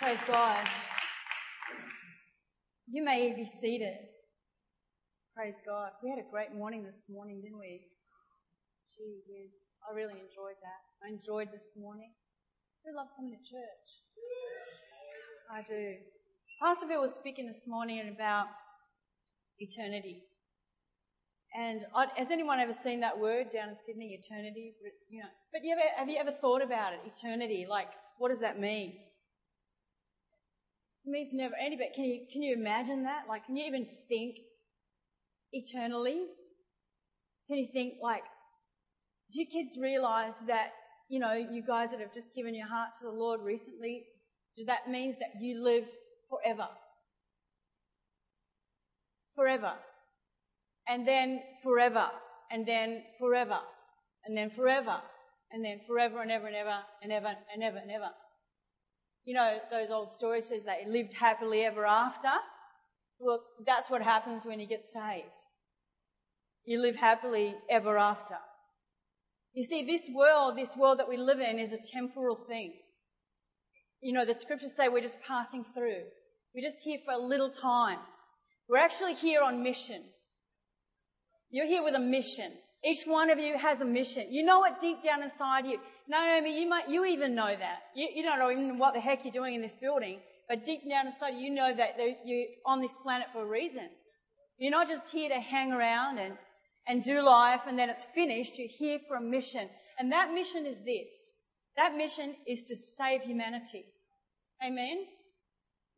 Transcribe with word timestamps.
Praise 0.00 0.24
God. 0.26 0.64
You 2.88 3.04
may 3.04 3.34
be 3.36 3.44
seated. 3.44 3.98
Praise 5.36 5.60
God. 5.66 5.90
We 6.02 6.08
had 6.08 6.18
a 6.18 6.24
great 6.30 6.54
morning 6.56 6.84
this 6.84 7.04
morning, 7.10 7.42
didn't 7.42 7.58
we? 7.58 7.82
Gee 8.96 9.20
whiz. 9.28 9.74
I 9.84 9.94
really 9.94 10.14
enjoyed 10.14 10.56
that. 10.64 10.80
I 11.04 11.12
enjoyed 11.12 11.52
this 11.52 11.76
morning. 11.78 12.12
Who 12.86 12.96
loves 12.96 13.12
coming 13.14 13.32
to 13.32 13.44
church? 13.44 13.88
I 15.52 15.60
do. 15.68 15.96
Pastor 16.62 16.86
Bill 16.86 17.02
was 17.02 17.12
speaking 17.12 17.46
this 17.46 17.66
morning 17.66 18.00
about 18.08 18.46
eternity. 19.58 20.22
And 21.54 21.82
has 22.16 22.28
anyone 22.30 22.58
ever 22.58 22.72
seen 22.72 23.00
that 23.00 23.18
word 23.18 23.52
down 23.52 23.68
in 23.68 23.76
Sydney, 23.84 24.18
eternity? 24.18 24.72
You 25.10 25.20
know, 25.20 25.28
but 25.52 25.60
you 25.62 25.72
ever, 25.72 25.82
have 25.94 26.08
you 26.08 26.16
ever 26.16 26.32
thought 26.32 26.62
about 26.62 26.94
it, 26.94 27.00
eternity? 27.04 27.66
Like, 27.68 27.88
what 28.16 28.30
does 28.30 28.40
that 28.40 28.58
mean? 28.58 28.94
It 31.04 31.10
means 31.10 31.30
never 31.32 31.54
ending, 31.60 31.78
but 31.78 31.94
can 31.94 32.04
you, 32.04 32.26
can 32.32 32.42
you 32.42 32.54
imagine 32.54 33.04
that? 33.04 33.24
Like, 33.28 33.46
can 33.46 33.56
you 33.56 33.66
even 33.66 33.86
think 34.08 34.36
eternally? 35.52 36.26
Can 37.48 37.58
you 37.58 37.68
think 37.72 37.94
like, 38.02 38.22
do 39.32 39.40
you 39.40 39.46
kids 39.46 39.76
realize 39.80 40.34
that, 40.46 40.70
you 41.08 41.18
know, 41.18 41.32
you 41.32 41.62
guys 41.66 41.90
that 41.90 42.00
have 42.00 42.12
just 42.14 42.34
given 42.34 42.54
your 42.54 42.68
heart 42.68 42.90
to 43.00 43.06
the 43.06 43.16
Lord 43.16 43.40
recently, 43.42 44.04
do 44.56 44.64
that 44.66 44.88
means 44.88 45.16
that 45.18 45.40
you 45.40 45.62
live 45.62 45.84
forever? 46.28 46.68
Forever 49.34 49.74
and 50.90 51.06
then 51.06 51.40
forever, 51.62 52.08
and 52.50 52.66
then 52.66 53.02
forever, 53.18 53.60
and 54.24 54.36
then 54.36 54.50
forever, 54.50 55.00
and 55.52 55.64
then 55.64 55.80
forever 55.86 56.20
and 56.20 56.32
ever 56.32 56.48
and 56.48 56.56
ever 56.56 56.78
and 57.02 57.12
ever 57.12 57.28
and 57.28 57.32
ever 57.32 57.36
and 57.54 57.62
ever 57.62 57.78
and 57.78 57.90
ever. 57.92 58.10
You 59.24 59.34
know, 59.34 59.58
those 59.70 59.90
old 59.90 60.10
stories 60.10 60.48
says 60.48 60.62
they 60.64 60.90
lived 60.90 61.14
happily 61.14 61.64
ever 61.64 61.86
after. 61.86 62.32
Well, 63.18 63.42
that's 63.66 63.90
what 63.90 64.02
happens 64.02 64.44
when 64.44 64.60
you 64.60 64.66
get 64.66 64.86
saved. 64.86 65.26
You 66.64 66.80
live 66.80 66.96
happily 66.96 67.54
ever 67.70 67.98
after. 67.98 68.36
You 69.52 69.64
see, 69.64 69.84
this 69.84 70.08
world, 70.14 70.56
this 70.56 70.76
world 70.76 70.98
that 71.00 71.08
we 71.08 71.16
live 71.16 71.40
in 71.40 71.58
is 71.58 71.72
a 71.72 71.78
temporal 71.92 72.36
thing. 72.48 72.72
You 74.00 74.14
know, 74.14 74.24
the 74.24 74.38
scriptures 74.38 74.72
say 74.76 74.88
we're 74.88 75.00
just 75.00 75.20
passing 75.26 75.64
through. 75.74 76.04
We're 76.54 76.66
just 76.66 76.82
here 76.82 76.98
for 77.04 77.12
a 77.12 77.18
little 77.18 77.50
time. 77.50 77.98
We're 78.68 78.78
actually 78.78 79.14
here 79.14 79.42
on 79.42 79.62
mission. 79.62 80.02
You're 81.50 81.66
here 81.66 81.82
with 81.82 81.94
a 81.94 82.00
mission. 82.00 82.52
Each 82.84 83.04
one 83.04 83.30
of 83.30 83.38
you 83.38 83.58
has 83.58 83.82
a 83.82 83.84
mission. 83.84 84.32
You 84.32 84.42
know 84.42 84.64
it 84.64 84.74
deep 84.80 85.02
down 85.04 85.22
inside 85.22 85.66
you. 85.66 85.78
Naomi, 86.08 86.58
you 86.60 86.68
might, 86.68 86.88
you 86.88 87.04
even 87.04 87.34
know 87.34 87.54
that. 87.54 87.82
You, 87.94 88.08
you 88.14 88.22
don't 88.22 88.38
know 88.38 88.50
even 88.50 88.78
what 88.78 88.94
the 88.94 89.00
heck 89.00 89.24
you're 89.24 89.32
doing 89.32 89.54
in 89.54 89.60
this 89.60 89.76
building, 89.80 90.20
but 90.48 90.64
deep 90.64 90.88
down 90.88 91.06
inside 91.06 91.34
you 91.34 91.50
know 91.50 91.74
that 91.74 91.98
you're 92.24 92.46
on 92.64 92.80
this 92.80 92.94
planet 93.02 93.26
for 93.32 93.42
a 93.42 93.46
reason. 93.46 93.88
You're 94.58 94.70
not 94.70 94.88
just 94.88 95.10
here 95.10 95.28
to 95.28 95.40
hang 95.40 95.72
around 95.72 96.18
and, 96.18 96.34
and 96.88 97.04
do 97.04 97.22
life 97.22 97.60
and 97.66 97.78
then 97.78 97.90
it's 97.90 98.06
finished. 98.14 98.58
You're 98.58 98.68
here 98.68 98.98
for 99.06 99.16
a 99.16 99.20
mission. 99.20 99.68
And 99.98 100.10
that 100.12 100.32
mission 100.32 100.64
is 100.64 100.82
this. 100.82 101.34
That 101.76 101.94
mission 101.96 102.34
is 102.46 102.62
to 102.64 102.76
save 102.76 103.22
humanity. 103.22 103.84
Amen? 104.64 105.04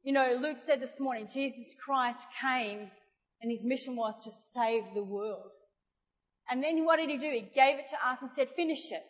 You 0.03 0.13
know, 0.13 0.37
Luke 0.41 0.59
said 0.59 0.81
this 0.81 0.99
morning, 0.99 1.29
Jesus 1.33 1.77
Christ 1.81 2.27
came 2.41 2.91
and 3.41 3.51
his 3.53 3.65
mission 3.65 3.95
was 3.95 4.19
to 4.21 4.31
save 4.31 4.83
the 4.95 5.03
world. 5.03 5.51
And 6.51 6.63
then 6.63 6.85
what 6.85 6.97
did 6.97 7.09
he 7.09 7.19
do? 7.19 7.31
He 7.31 7.41
gave 7.55 7.79
it 7.79 7.89
to 7.91 7.97
us 8.09 8.19
and 8.21 8.31
said, 8.31 8.49
finish 8.55 8.91
it. 8.91 9.03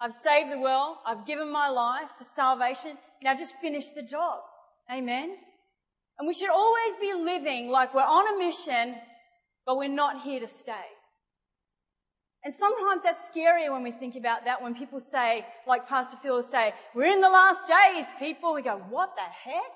I've 0.00 0.12
saved 0.12 0.52
the 0.52 0.58
world. 0.58 0.98
I've 1.06 1.26
given 1.26 1.50
my 1.50 1.68
life 1.68 2.08
for 2.18 2.24
salvation. 2.24 2.96
Now 3.22 3.34
just 3.36 3.54
finish 3.60 3.88
the 3.96 4.02
job. 4.02 4.40
Amen. 4.92 5.36
And 6.18 6.28
we 6.28 6.34
should 6.34 6.50
always 6.50 6.94
be 7.00 7.14
living 7.14 7.68
like 7.68 7.94
we're 7.94 8.02
on 8.02 8.34
a 8.34 8.38
mission, 8.38 8.96
but 9.66 9.76
we're 9.76 9.88
not 9.88 10.22
here 10.22 10.40
to 10.40 10.48
stay. 10.48 10.86
And 12.44 12.54
sometimes 12.54 13.02
that's 13.02 13.28
scarier 13.28 13.72
when 13.72 13.82
we 13.82 13.90
think 13.90 14.14
about 14.14 14.44
that, 14.44 14.62
when 14.62 14.74
people 14.74 15.00
say, 15.00 15.44
like 15.66 15.88
Pastor 15.88 16.16
Phil 16.22 16.36
will 16.36 16.42
say, 16.42 16.72
we're 16.94 17.12
in 17.12 17.20
the 17.20 17.28
last 17.28 17.64
days, 17.66 18.06
people. 18.18 18.54
We 18.54 18.62
go, 18.62 18.80
what 18.88 19.16
the 19.16 19.22
heck? 19.22 19.72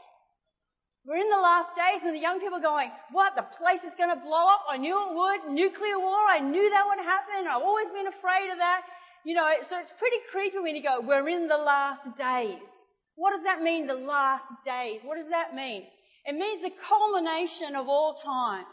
We're 1.04 1.16
in 1.16 1.30
the 1.30 1.36
last 1.36 1.74
days 1.74 2.04
and 2.04 2.14
the 2.14 2.20
young 2.20 2.38
people 2.38 2.58
are 2.58 2.62
going, 2.62 2.90
what? 3.10 3.34
The 3.34 3.42
place 3.42 3.82
is 3.82 3.94
going 3.96 4.10
to 4.10 4.22
blow 4.22 4.46
up? 4.46 4.64
I 4.68 4.76
knew 4.78 4.94
it 4.94 5.14
would. 5.14 5.52
Nuclear 5.52 5.98
war. 5.98 6.20
I 6.28 6.38
knew 6.38 6.70
that 6.70 6.84
would 6.86 7.04
happen. 7.04 7.48
I've 7.48 7.62
always 7.62 7.88
been 7.88 8.06
afraid 8.06 8.50
of 8.52 8.58
that. 8.58 8.82
You 9.24 9.34
know, 9.34 9.50
so 9.68 9.78
it's 9.80 9.92
pretty 9.98 10.18
creepy 10.30 10.58
when 10.58 10.76
you 10.76 10.82
go, 10.82 11.00
we're 11.00 11.28
in 11.28 11.48
the 11.48 11.56
last 11.56 12.16
days. 12.16 12.68
What 13.16 13.32
does 13.32 13.42
that 13.42 13.62
mean, 13.62 13.86
the 13.86 13.94
last 13.94 14.52
days? 14.64 15.00
What 15.02 15.16
does 15.16 15.28
that 15.28 15.54
mean? 15.54 15.84
It 16.24 16.34
means 16.34 16.62
the 16.62 16.72
culmination 16.88 17.74
of 17.74 17.88
all 17.88 18.14
time. 18.14 18.64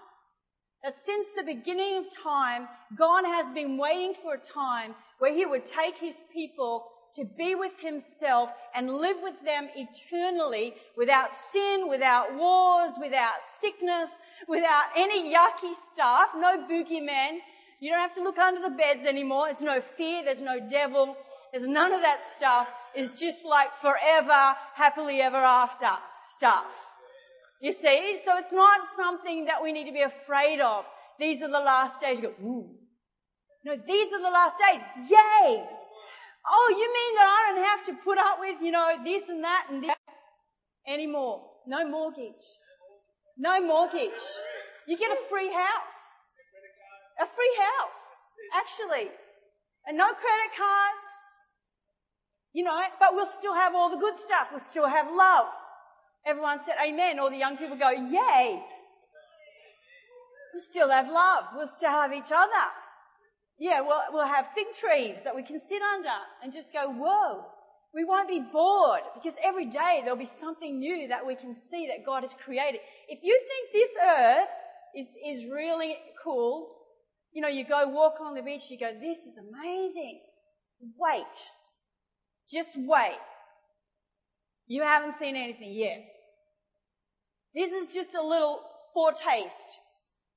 That 0.84 0.98
since 0.98 1.28
the 1.36 1.44
beginning 1.44 1.98
of 1.98 2.06
time, 2.16 2.68
God 2.96 3.26
has 3.26 3.50
been 3.54 3.78
waiting 3.78 4.14
for 4.22 4.36
a 4.36 4.40
time 4.40 4.96
where 5.18 5.34
He 5.34 5.46
would 5.46 5.66
take 5.66 5.98
His 5.98 6.16
people 6.32 6.86
to 7.16 7.26
be 7.26 7.56
with 7.56 7.74
himself 7.80 8.50
and 8.76 8.90
live 8.90 9.18
with 9.22 9.36
them 9.44 9.70
eternally 9.76 10.74
without 10.98 11.32
sin, 11.52 11.90
without 11.90 12.36
wars, 12.36 12.94
without 13.00 13.36
sickness, 13.60 14.10
without 14.48 14.86
any 14.96 15.34
yucky 15.34 15.74
stuff, 15.92 16.30
no 16.36 16.66
boogeyman. 16.70 17.40
You 17.80 17.92
don't 17.92 18.00
have 18.00 18.16
to 18.16 18.24
look 18.24 18.38
under 18.38 18.62
the 18.62 18.76
beds 18.76 19.06
anymore. 19.08 19.48
There's 19.48 19.62
no 19.62 19.82
fear. 19.98 20.24
There's 20.24 20.42
no 20.42 20.60
devil. 20.70 21.16
There's 21.52 21.68
none 21.68 21.94
of 21.94 22.02
that 22.02 22.26
stuff. 22.36 22.68
It's 22.94 23.20
just 23.20 23.46
like 23.46 23.70
forever, 23.82 24.56
happily 24.76 25.22
ever 25.22 25.38
after 25.38 25.90
stuff. 26.36 26.68
You 27.62 27.74
see? 27.74 28.20
So 28.26 28.38
it's 28.38 28.52
not 28.52 28.82
something 28.96 29.46
that 29.46 29.62
we 29.64 29.72
need 29.72 29.86
to 29.86 29.94
be 29.94 30.02
afraid 30.02 30.60
of. 30.60 30.86
These 31.20 31.42
are 31.42 31.50
the 31.50 31.60
last 31.60 32.00
days. 32.00 32.18
You 32.18 32.24
go, 32.24 32.44
ooh. 32.44 32.70
No, 33.66 33.76
these 33.76 34.14
are 34.14 34.22
the 34.22 34.30
last 34.30 34.56
days. 34.58 34.82
Yay! 35.10 35.66
Oh, 36.52 36.68
you 36.72 36.88
mean 36.94 37.16
that 37.16 37.30
I 37.30 37.54
don't 37.54 37.66
have 37.66 37.86
to 37.86 38.04
put 38.04 38.18
up 38.18 38.38
with, 38.40 38.58
you 38.62 38.72
know, 38.72 38.98
this 39.04 39.30
and 39.30 39.44
that 39.44 39.68
and 39.70 39.84
this 39.84 39.96
anymore? 40.88 41.44
No 41.68 41.88
mortgage. 41.88 42.46
No 43.38 43.62
mortgage. 43.62 44.24
You 44.88 44.98
get 44.98 45.12
a 45.12 45.20
free 45.30 45.54
house. 45.54 46.02
A 47.22 47.26
free 47.26 47.58
house, 47.60 48.04
actually. 48.56 49.10
And 49.86 49.98
no 49.98 50.08
credit 50.08 50.58
cards. 50.58 51.14
You 52.54 52.64
know, 52.64 52.82
but 53.00 53.14
we'll 53.14 53.28
still 53.28 53.54
have 53.54 53.76
all 53.76 53.92
the 53.92 53.98
good 53.98 54.16
stuff. 54.18 54.48
We'll 54.52 54.60
still 54.60 54.88
have 54.88 55.08
love. 55.14 55.46
Everyone 56.26 56.60
said 56.66 56.76
amen. 56.84 57.20
All 57.20 57.30
the 57.30 57.38
young 57.38 57.58
people 57.58 57.78
go, 57.78 57.92
yay. 57.92 58.60
We'll 60.54 60.64
still 60.64 60.90
have 60.90 61.08
love. 61.08 61.46
We'll 61.56 61.68
still 61.68 61.92
have 61.92 62.14
each 62.14 62.32
other. 62.32 62.66
Yeah, 63.60 63.82
we'll, 63.82 64.02
we'll 64.12 64.28
have 64.28 64.48
fig 64.56 64.68
trees 64.74 65.18
that 65.26 65.36
we 65.36 65.44
can 65.44 65.60
sit 65.60 65.82
under 65.82 66.10
and 66.42 66.54
just 66.54 66.72
go, 66.72 66.90
whoa. 66.90 67.46
We 67.94 68.06
won't 68.06 68.30
be 68.30 68.40
bored 68.40 69.02
because 69.16 69.38
every 69.44 69.66
day 69.66 70.02
there'll 70.04 70.18
be 70.18 70.26
something 70.26 70.80
new 70.80 71.08
that 71.08 71.26
we 71.26 71.36
can 71.36 71.56
see 71.56 71.88
that 71.88 72.06
God 72.06 72.22
has 72.22 72.36
created. 72.46 72.82
If 73.08 73.20
you 73.24 73.42
think 73.50 73.74
this 73.74 73.90
earth 74.08 74.48
is, 74.96 75.12
is 75.26 75.52
really 75.52 75.98
cool, 76.24 76.70
you 77.34 77.42
know, 77.42 77.48
you 77.48 77.66
go 77.66 77.88
walk 77.88 78.20
along 78.20 78.36
the 78.36 78.44
beach, 78.44 78.70
you 78.70 78.78
go, 78.78 78.92
this 78.94 79.26
is 79.26 79.38
amazing. 79.38 80.22
Wait. 80.98 81.26
Just 82.50 82.78
wait. 82.78 83.18
You 84.68 84.84
haven't 84.84 85.18
seen 85.20 85.36
anything 85.36 85.74
yet. 85.74 86.06
This 87.56 87.72
is 87.72 87.94
just 87.94 88.14
a 88.14 88.22
little 88.22 88.60
foretaste 88.94 89.80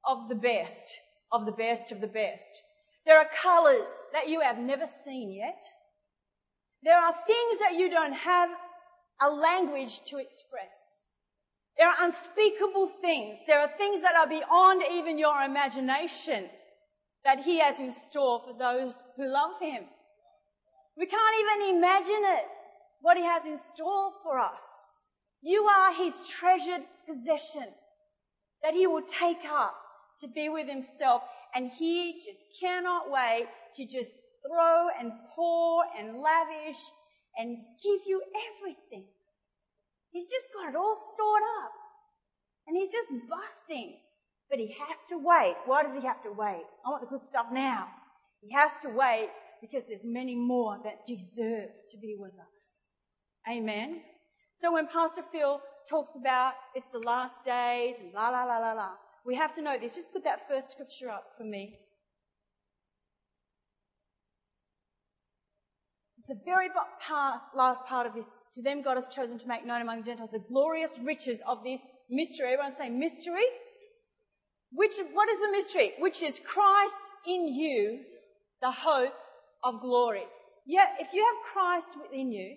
of 0.08 0.28
the 0.30 0.34
best, 0.34 0.86
of 1.30 1.44
the 1.44 1.52
best 1.52 1.92
of 1.92 2.00
the 2.00 2.06
best. 2.06 2.50
There 3.04 3.18
are 3.18 3.28
colors 3.42 4.02
that 4.12 4.28
you 4.28 4.40
have 4.40 4.58
never 4.58 4.86
seen 4.86 5.32
yet. 5.32 5.62
There 6.82 6.98
are 6.98 7.14
things 7.26 7.58
that 7.60 7.74
you 7.74 7.90
don't 7.90 8.12
have 8.12 8.50
a 9.20 9.30
language 9.30 10.02
to 10.06 10.18
express. 10.18 11.06
There 11.78 11.88
are 11.88 11.96
unspeakable 12.00 12.88
things. 13.00 13.38
There 13.46 13.60
are 13.60 13.70
things 13.78 14.02
that 14.02 14.14
are 14.14 14.26
beyond 14.26 14.82
even 14.90 15.18
your 15.18 15.42
imagination 15.42 16.48
that 17.24 17.40
He 17.40 17.58
has 17.60 17.80
in 17.80 17.92
store 17.92 18.42
for 18.46 18.56
those 18.58 19.02
who 19.16 19.26
love 19.26 19.60
Him. 19.60 19.84
We 20.96 21.06
can't 21.06 21.36
even 21.40 21.76
imagine 21.76 22.22
it, 22.24 22.46
what 23.00 23.16
He 23.16 23.24
has 23.24 23.44
in 23.46 23.58
store 23.58 24.12
for 24.22 24.38
us. 24.38 24.90
You 25.40 25.62
are 25.62 25.94
His 25.94 26.14
treasured 26.28 26.82
possession 27.08 27.66
that 28.62 28.74
He 28.74 28.86
will 28.86 29.02
take 29.02 29.44
up 29.50 29.74
to 30.20 30.28
be 30.28 30.48
with 30.48 30.68
Himself 30.68 31.22
and 31.54 31.70
he 31.70 32.22
just 32.24 32.44
cannot 32.60 33.10
wait 33.10 33.46
to 33.76 33.84
just 33.84 34.12
throw 34.46 34.88
and 34.98 35.12
pour 35.34 35.84
and 35.98 36.20
lavish 36.20 36.80
and 37.36 37.56
give 37.82 38.00
you 38.06 38.22
everything. 38.48 39.06
He's 40.10 40.26
just 40.26 40.52
got 40.52 40.68
it 40.68 40.76
all 40.76 40.96
stored 40.96 41.42
up. 41.64 41.72
And 42.66 42.76
he's 42.76 42.92
just 42.92 43.08
busting. 43.28 43.96
But 44.50 44.58
he 44.58 44.74
has 44.86 44.98
to 45.08 45.18
wait. 45.18 45.56
Why 45.64 45.82
does 45.82 45.94
he 45.94 46.06
have 46.06 46.22
to 46.24 46.30
wait? 46.30 46.64
I 46.84 46.90
want 46.90 47.02
the 47.02 47.08
good 47.08 47.24
stuff 47.24 47.46
now. 47.50 47.88
He 48.42 48.52
has 48.54 48.72
to 48.82 48.90
wait 48.90 49.30
because 49.62 49.84
there's 49.88 50.04
many 50.04 50.34
more 50.34 50.78
that 50.84 51.06
deserve 51.06 51.70
to 51.90 51.96
be 51.98 52.16
with 52.18 52.32
us. 52.32 53.50
Amen. 53.50 54.02
So 54.54 54.72
when 54.72 54.88
Pastor 54.88 55.22
Phil 55.32 55.60
talks 55.88 56.12
about 56.16 56.52
it's 56.74 56.86
the 56.92 57.02
last 57.06 57.44
days 57.44 57.96
and 58.00 58.12
la 58.12 58.28
la 58.28 58.44
la 58.44 58.58
la 58.58 58.72
la, 58.72 58.90
we 59.24 59.36
have 59.36 59.54
to 59.54 59.62
know 59.62 59.78
this. 59.78 59.94
Just 59.94 60.12
put 60.12 60.24
that 60.24 60.48
first 60.48 60.70
scripture 60.70 61.10
up 61.10 61.24
for 61.36 61.44
me. 61.44 61.78
It's 66.18 66.28
the 66.28 66.40
very 66.44 66.68
last 67.56 67.84
part 67.86 68.06
of 68.06 68.14
this. 68.14 68.38
To 68.54 68.62
them, 68.62 68.82
God 68.82 68.94
has 68.94 69.08
chosen 69.08 69.38
to 69.40 69.48
make 69.48 69.66
known 69.66 69.82
among 69.82 70.02
the 70.02 70.06
Gentiles 70.06 70.30
the 70.30 70.38
glorious 70.38 70.96
riches 71.02 71.42
of 71.48 71.64
this 71.64 71.80
mystery. 72.08 72.52
Everyone 72.52 72.72
say 72.72 72.88
mystery. 72.88 73.42
Which, 74.70 74.92
what 75.12 75.28
is 75.28 75.38
the 75.40 75.50
mystery? 75.50 75.94
Which 75.98 76.22
is 76.22 76.40
Christ 76.46 77.00
in 77.26 77.52
you, 77.52 78.00
the 78.60 78.70
hope 78.70 79.14
of 79.64 79.80
glory. 79.80 80.24
Yeah, 80.64 80.86
if 81.00 81.12
you 81.12 81.24
have 81.24 81.52
Christ 81.52 81.90
within 82.00 82.30
you, 82.30 82.54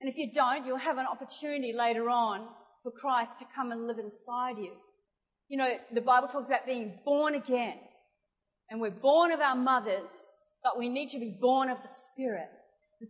and 0.00 0.08
if 0.08 0.16
you 0.16 0.32
don't, 0.32 0.64
you'll 0.64 0.78
have 0.78 0.98
an 0.98 1.06
opportunity 1.06 1.72
later 1.72 2.08
on 2.08 2.46
for 2.82 2.92
Christ 2.92 3.40
to 3.40 3.44
come 3.54 3.72
and 3.72 3.86
live 3.86 3.98
inside 3.98 4.56
you. 4.56 4.72
You 5.50 5.58
know, 5.58 5.76
the 5.92 6.00
Bible 6.00 6.28
talks 6.28 6.46
about 6.46 6.64
being 6.64 6.94
born 7.04 7.34
again. 7.34 7.74
And 8.70 8.80
we're 8.80 8.90
born 8.90 9.32
of 9.32 9.40
our 9.40 9.56
mothers, 9.56 10.32
but 10.62 10.78
we 10.78 10.88
need 10.88 11.08
to 11.10 11.18
be 11.18 11.36
born 11.40 11.68
of 11.68 11.82
the 11.82 11.88
Spirit. 11.88 12.48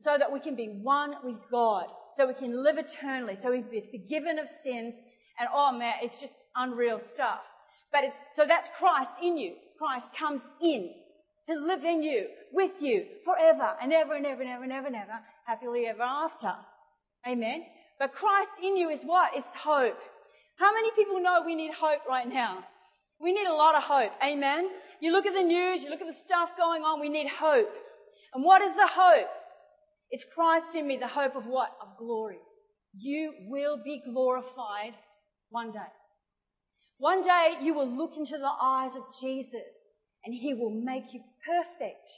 so 0.02 0.16
that 0.16 0.32
we 0.32 0.40
can 0.40 0.54
be 0.54 0.66
one 0.82 1.14
with 1.22 1.36
God. 1.50 1.86
So 2.16 2.26
we 2.26 2.34
can 2.34 2.64
live 2.64 2.78
eternally. 2.78 3.36
So 3.36 3.50
we 3.50 3.60
can 3.60 3.70
be 3.70 3.84
forgiven 3.90 4.38
of 4.38 4.48
sins. 4.48 4.94
And 5.38 5.48
oh 5.54 5.76
man, 5.76 5.94
it's 6.02 6.18
just 6.18 6.34
unreal 6.56 6.98
stuff. 6.98 7.40
But 7.92 8.04
it's, 8.04 8.16
so 8.34 8.46
that's 8.46 8.70
Christ 8.78 9.14
in 9.22 9.36
you. 9.36 9.56
Christ 9.78 10.14
comes 10.14 10.42
in 10.62 10.94
to 11.48 11.54
live 11.58 11.84
in 11.84 12.02
you, 12.02 12.28
with 12.52 12.72
you, 12.80 13.04
forever 13.24 13.74
and 13.82 13.92
ever 13.92 14.14
and 14.14 14.24
ever 14.24 14.42
and 14.42 14.50
ever 14.50 14.62
and 14.62 14.72
ever 14.72 14.86
and 14.86 14.96
ever, 14.96 15.20
happily 15.46 15.86
ever 15.86 16.02
after. 16.02 16.54
Amen. 17.28 17.64
But 17.98 18.14
Christ 18.14 18.50
in 18.62 18.76
you 18.76 18.88
is 18.88 19.02
what? 19.02 19.32
It's 19.34 19.54
hope. 19.54 19.98
How 20.60 20.74
many 20.74 20.90
people 20.90 21.22
know 21.22 21.42
we 21.44 21.54
need 21.54 21.72
hope 21.72 22.00
right 22.06 22.28
now? 22.28 22.62
We 23.18 23.32
need 23.32 23.46
a 23.46 23.54
lot 23.54 23.74
of 23.74 23.82
hope. 23.82 24.12
Amen. 24.22 24.68
You 25.00 25.10
look 25.10 25.24
at 25.24 25.32
the 25.32 25.42
news, 25.42 25.82
you 25.82 25.88
look 25.88 26.02
at 26.02 26.06
the 26.06 26.12
stuff 26.12 26.50
going 26.58 26.82
on, 26.82 27.00
we 27.00 27.08
need 27.08 27.28
hope. 27.28 27.72
And 28.34 28.44
what 28.44 28.60
is 28.60 28.74
the 28.74 28.86
hope? 28.86 29.30
It's 30.10 30.26
Christ 30.34 30.74
in 30.74 30.86
me, 30.86 30.98
the 30.98 31.08
hope 31.08 31.34
of 31.34 31.46
what? 31.46 31.70
Of 31.80 31.96
glory. 31.98 32.40
You 32.94 33.32
will 33.48 33.78
be 33.82 34.02
glorified 34.04 34.92
one 35.48 35.72
day. 35.72 35.92
One 36.98 37.24
day 37.24 37.54
you 37.62 37.72
will 37.72 37.88
look 37.88 38.12
into 38.18 38.36
the 38.36 38.52
eyes 38.60 38.92
of 38.96 39.04
Jesus 39.18 39.94
and 40.26 40.34
he 40.34 40.52
will 40.52 40.82
make 40.84 41.04
you 41.14 41.20
perfect. 41.46 42.10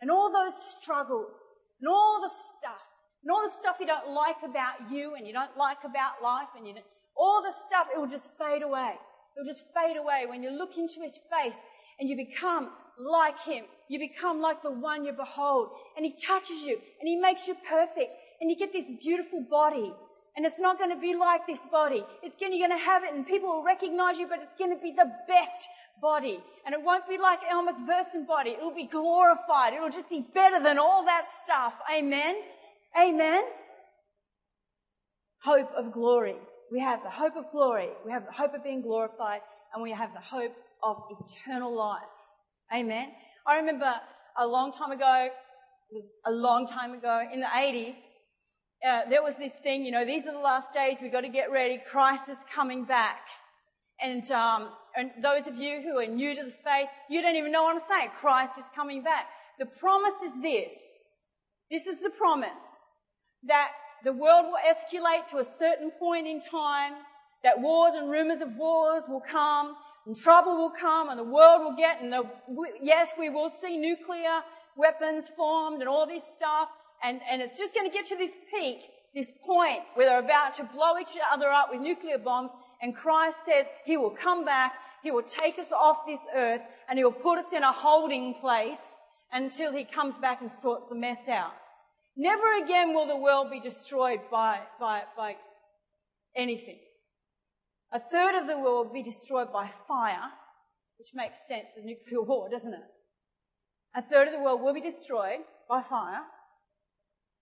And 0.00 0.10
all 0.10 0.32
those 0.32 0.54
struggles 0.80 1.36
and 1.78 1.90
all 1.90 2.22
the 2.22 2.30
stuff 2.30 2.80
and 3.22 3.30
all 3.30 3.42
the 3.42 3.52
stuff 3.52 3.76
you 3.80 3.86
don't 3.86 4.14
like 4.14 4.36
about 4.42 4.90
you 4.90 5.14
and 5.14 5.26
you 5.26 5.34
don't 5.34 5.58
like 5.58 5.84
about 5.84 6.22
life 6.22 6.48
and 6.56 6.66
you 6.66 6.72
don't, 6.72 6.86
all 7.18 7.42
the 7.42 7.52
stuff, 7.52 7.88
it 7.94 7.98
will 7.98 8.08
just 8.08 8.28
fade 8.38 8.62
away. 8.62 8.94
It 9.36 9.40
will 9.40 9.52
just 9.52 9.64
fade 9.74 9.96
away 9.96 10.26
when 10.28 10.42
you 10.42 10.50
look 10.50 10.76
into 10.76 11.00
his 11.00 11.18
face 11.30 11.56
and 11.98 12.08
you 12.08 12.16
become 12.16 12.70
like 12.98 13.38
him. 13.40 13.64
You 13.88 13.98
become 13.98 14.40
like 14.40 14.62
the 14.62 14.70
one 14.70 15.04
you 15.04 15.12
behold 15.12 15.68
and 15.96 16.04
he 16.04 16.14
touches 16.24 16.62
you 16.62 16.78
and 17.00 17.08
he 17.08 17.16
makes 17.16 17.46
you 17.46 17.54
perfect 17.68 18.12
and 18.40 18.50
you 18.50 18.56
get 18.56 18.72
this 18.72 18.86
beautiful 19.02 19.44
body 19.48 19.92
and 20.36 20.44
it's 20.44 20.58
not 20.58 20.78
going 20.78 20.90
to 20.90 21.00
be 21.00 21.14
like 21.14 21.46
this 21.46 21.60
body. 21.72 22.04
It's 22.22 22.36
going, 22.36 22.52
you're 22.52 22.68
going 22.68 22.78
to 22.78 22.84
have 22.84 23.04
it 23.04 23.14
and 23.14 23.26
people 23.26 23.48
will 23.48 23.64
recognize 23.64 24.18
you, 24.18 24.26
but 24.28 24.40
it's 24.42 24.54
going 24.54 24.76
to 24.76 24.82
be 24.82 24.92
the 24.92 25.10
best 25.26 25.66
body. 26.02 26.38
And 26.66 26.74
it 26.74 26.82
won't 26.82 27.08
be 27.08 27.16
like 27.16 27.38
Elle 27.50 27.64
Macpherson 27.64 28.26
body. 28.26 28.50
It'll 28.50 28.74
be 28.74 28.86
glorified. 28.86 29.72
It'll 29.72 29.88
just 29.88 30.10
be 30.10 30.26
better 30.34 30.62
than 30.62 30.78
all 30.78 31.06
that 31.06 31.24
stuff. 31.42 31.72
Amen. 31.90 32.36
Amen. 33.00 33.44
Hope 35.42 35.70
of 35.74 35.92
glory. 35.92 36.36
We 36.72 36.80
have 36.80 37.02
the 37.02 37.10
hope 37.10 37.36
of 37.36 37.50
glory. 37.50 37.88
We 38.04 38.12
have 38.12 38.26
the 38.26 38.32
hope 38.32 38.54
of 38.54 38.64
being 38.64 38.82
glorified 38.82 39.40
and 39.72 39.82
we 39.82 39.92
have 39.92 40.12
the 40.12 40.20
hope 40.20 40.54
of 40.82 40.96
eternal 41.20 41.74
life. 41.74 42.02
Amen. 42.74 43.12
I 43.46 43.56
remember 43.56 43.92
a 44.36 44.46
long 44.46 44.72
time 44.72 44.90
ago, 44.90 45.28
it 45.28 45.94
was 45.94 46.04
a 46.26 46.32
long 46.32 46.66
time 46.66 46.92
ago 46.92 47.22
in 47.32 47.40
the 47.40 47.46
80s, 47.46 47.94
uh, 48.86 49.02
there 49.08 49.22
was 49.22 49.36
this 49.36 49.52
thing, 49.62 49.84
you 49.84 49.90
know, 49.90 50.04
these 50.04 50.26
are 50.26 50.32
the 50.32 50.38
last 50.38 50.72
days, 50.72 50.98
we've 51.00 51.12
got 51.12 51.22
to 51.22 51.28
get 51.28 51.50
ready, 51.50 51.80
Christ 51.90 52.28
is 52.28 52.38
coming 52.54 52.84
back. 52.84 53.20
And, 54.00 54.30
um, 54.30 54.68
and 54.94 55.10
those 55.22 55.46
of 55.46 55.56
you 55.56 55.80
who 55.80 55.98
are 55.98 56.06
new 56.06 56.34
to 56.34 56.44
the 56.44 56.54
faith, 56.64 56.88
you 57.08 57.22
don't 57.22 57.36
even 57.36 57.50
know 57.50 57.62
what 57.62 57.76
I'm 57.76 57.82
saying. 57.88 58.10
Christ 58.18 58.58
is 58.58 58.64
coming 58.74 59.02
back. 59.02 59.26
The 59.58 59.66
promise 59.66 60.14
is 60.24 60.32
this. 60.42 60.98
This 61.70 61.86
is 61.86 62.00
the 62.00 62.10
promise 62.10 62.50
that 63.44 63.70
the 64.04 64.12
world 64.12 64.46
will 64.46 64.58
escalate 64.66 65.26
to 65.28 65.38
a 65.38 65.44
certain 65.44 65.90
point 65.90 66.26
in 66.26 66.40
time, 66.40 66.94
that 67.42 67.60
wars 67.60 67.94
and 67.94 68.10
rumors 68.10 68.40
of 68.40 68.56
wars 68.56 69.04
will 69.08 69.20
come, 69.20 69.76
and 70.06 70.16
trouble 70.16 70.56
will 70.56 70.70
come, 70.70 71.10
and 71.10 71.18
the 71.18 71.24
world 71.24 71.62
will 71.62 71.76
get, 71.76 72.00
and 72.00 72.12
the, 72.12 72.24
yes, 72.80 73.12
we 73.18 73.28
will 73.28 73.50
see 73.50 73.76
nuclear 73.76 74.40
weapons 74.76 75.26
formed 75.36 75.80
and 75.80 75.88
all 75.88 76.06
this 76.06 76.24
stuff, 76.24 76.68
and, 77.02 77.20
and 77.30 77.42
it's 77.42 77.58
just 77.58 77.74
going 77.74 77.88
to 77.88 77.92
get 77.92 78.06
to 78.06 78.16
this 78.16 78.32
peak, 78.52 78.80
this 79.14 79.30
point 79.44 79.80
where 79.94 80.06
they're 80.06 80.20
about 80.20 80.54
to 80.54 80.64
blow 80.64 80.98
each 80.98 81.12
other 81.32 81.48
up 81.48 81.70
with 81.70 81.80
nuclear 81.80 82.18
bombs, 82.18 82.50
and 82.82 82.94
Christ 82.94 83.38
says 83.44 83.66
he 83.84 83.96
will 83.96 84.10
come 84.10 84.44
back, 84.44 84.74
he 85.02 85.10
will 85.10 85.22
take 85.22 85.58
us 85.58 85.72
off 85.72 86.06
this 86.06 86.20
earth, 86.34 86.62
and 86.88 86.98
he 86.98 87.04
will 87.04 87.12
put 87.12 87.38
us 87.38 87.52
in 87.52 87.62
a 87.62 87.72
holding 87.72 88.34
place 88.34 88.94
until 89.32 89.72
he 89.72 89.84
comes 89.84 90.16
back 90.16 90.40
and 90.40 90.50
sorts 90.50 90.88
the 90.88 90.94
mess 90.94 91.28
out. 91.28 91.52
Never 92.16 92.64
again 92.64 92.94
will 92.94 93.06
the 93.06 93.16
world 93.16 93.50
be 93.50 93.60
destroyed 93.60 94.20
by, 94.30 94.60
by, 94.80 95.02
by 95.16 95.36
anything. 96.34 96.78
A 97.92 98.00
third 98.00 98.40
of 98.40 98.46
the 98.46 98.58
world 98.58 98.86
will 98.86 98.94
be 98.94 99.02
destroyed 99.02 99.52
by 99.52 99.70
fire, 99.86 100.30
which 100.98 101.08
makes 101.14 101.36
sense 101.48 101.66
with 101.76 101.84
nuclear 101.84 102.22
war, 102.22 102.48
doesn't 102.48 102.72
it? 102.72 102.80
A 103.94 104.02
third 104.02 104.28
of 104.28 104.34
the 104.34 104.40
world 104.40 104.62
will 104.62 104.74
be 104.74 104.80
destroyed 104.80 105.40
by 105.68 105.82
fire. 105.82 106.20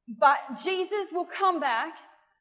But 0.08 0.38
Jesus 0.62 1.08
will 1.12 1.26
come 1.26 1.60
back 1.60 1.94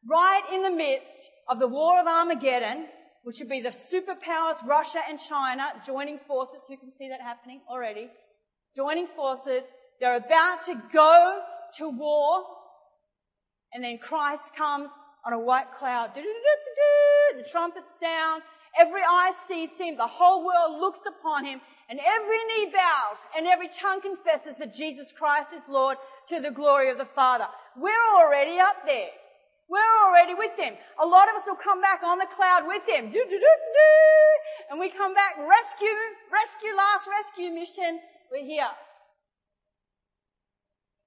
right 0.10 0.44
in 0.52 0.64
the 0.64 0.72
midst 0.72 1.16
of 1.48 1.60
the 1.60 1.68
war 1.68 2.00
of 2.00 2.08
Armageddon, 2.08 2.88
which 3.24 3.40
would 3.40 3.50
be 3.50 3.62
the 3.62 3.70
superpowers, 3.70 4.66
Russia 4.66 5.00
and 5.08 5.20
China, 5.20 5.72
joining 5.86 6.20
forces. 6.28 6.64
You 6.70 6.78
can 6.78 6.92
see 6.98 7.10
that 7.10 7.22
happening 7.22 7.62
already. 7.70 8.10
Joining 8.76 9.08
forces. 9.08 9.64
They're 10.00 10.18
about 10.18 10.66
to 10.66 10.82
go 10.92 11.42
to 11.78 11.90
war. 11.90 12.44
And 13.74 13.84
then 13.84 13.98
Christ 13.98 14.56
comes 14.56 14.90
on 15.26 15.34
a 15.34 15.40
white 15.40 15.74
cloud. 15.76 16.12
The 16.16 17.44
trumpets 17.50 17.90
sound. 18.00 18.44
Every 18.80 19.02
eye 19.02 19.34
sees 19.48 19.78
him. 19.78 19.98
The 19.98 20.08
whole 20.08 20.46
world 20.46 20.80
looks 20.80 21.02
upon 21.08 21.46
him. 21.46 21.62
And 21.90 22.00
every 22.00 22.44
knee 22.46 22.72
bows 22.72 23.18
and 23.38 23.46
every 23.46 23.68
tongue 23.70 24.02
confesses 24.02 24.56
that 24.58 24.74
Jesus 24.74 25.12
Christ 25.12 25.54
is 25.56 25.62
Lord 25.68 25.98
to 26.28 26.40
the 26.40 26.52
glory 26.52 26.90
of 26.90 26.98
the 26.98 27.06
Father. 27.06 27.48
We're 27.78 27.92
already 28.16 28.60
up 28.60 28.86
there. 28.86 29.10
We're 29.70 30.06
already 30.06 30.34
with 30.34 30.58
him. 30.58 30.76
A 31.02 31.06
lot 31.06 31.30
of 31.30 31.36
us 31.36 31.44
will 31.48 31.56
come 31.56 31.82
back 31.82 32.02
on 32.04 32.18
the 32.18 32.28
cloud 32.36 32.68
with 32.68 32.88
him. 32.88 33.14
And 34.70 34.80
we 34.80 34.90
come 34.90 35.14
back, 35.14 35.38
rescue, 35.38 35.96
rescue, 36.32 36.76
last 36.76 37.08
rescue 37.08 37.50
mission. 37.52 38.00
We're 38.32 38.46
here. 38.46 38.70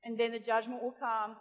And 0.06 0.16
then 0.16 0.30
the 0.30 0.38
judgment 0.38 0.82
will 0.82 0.94
come. 0.98 1.36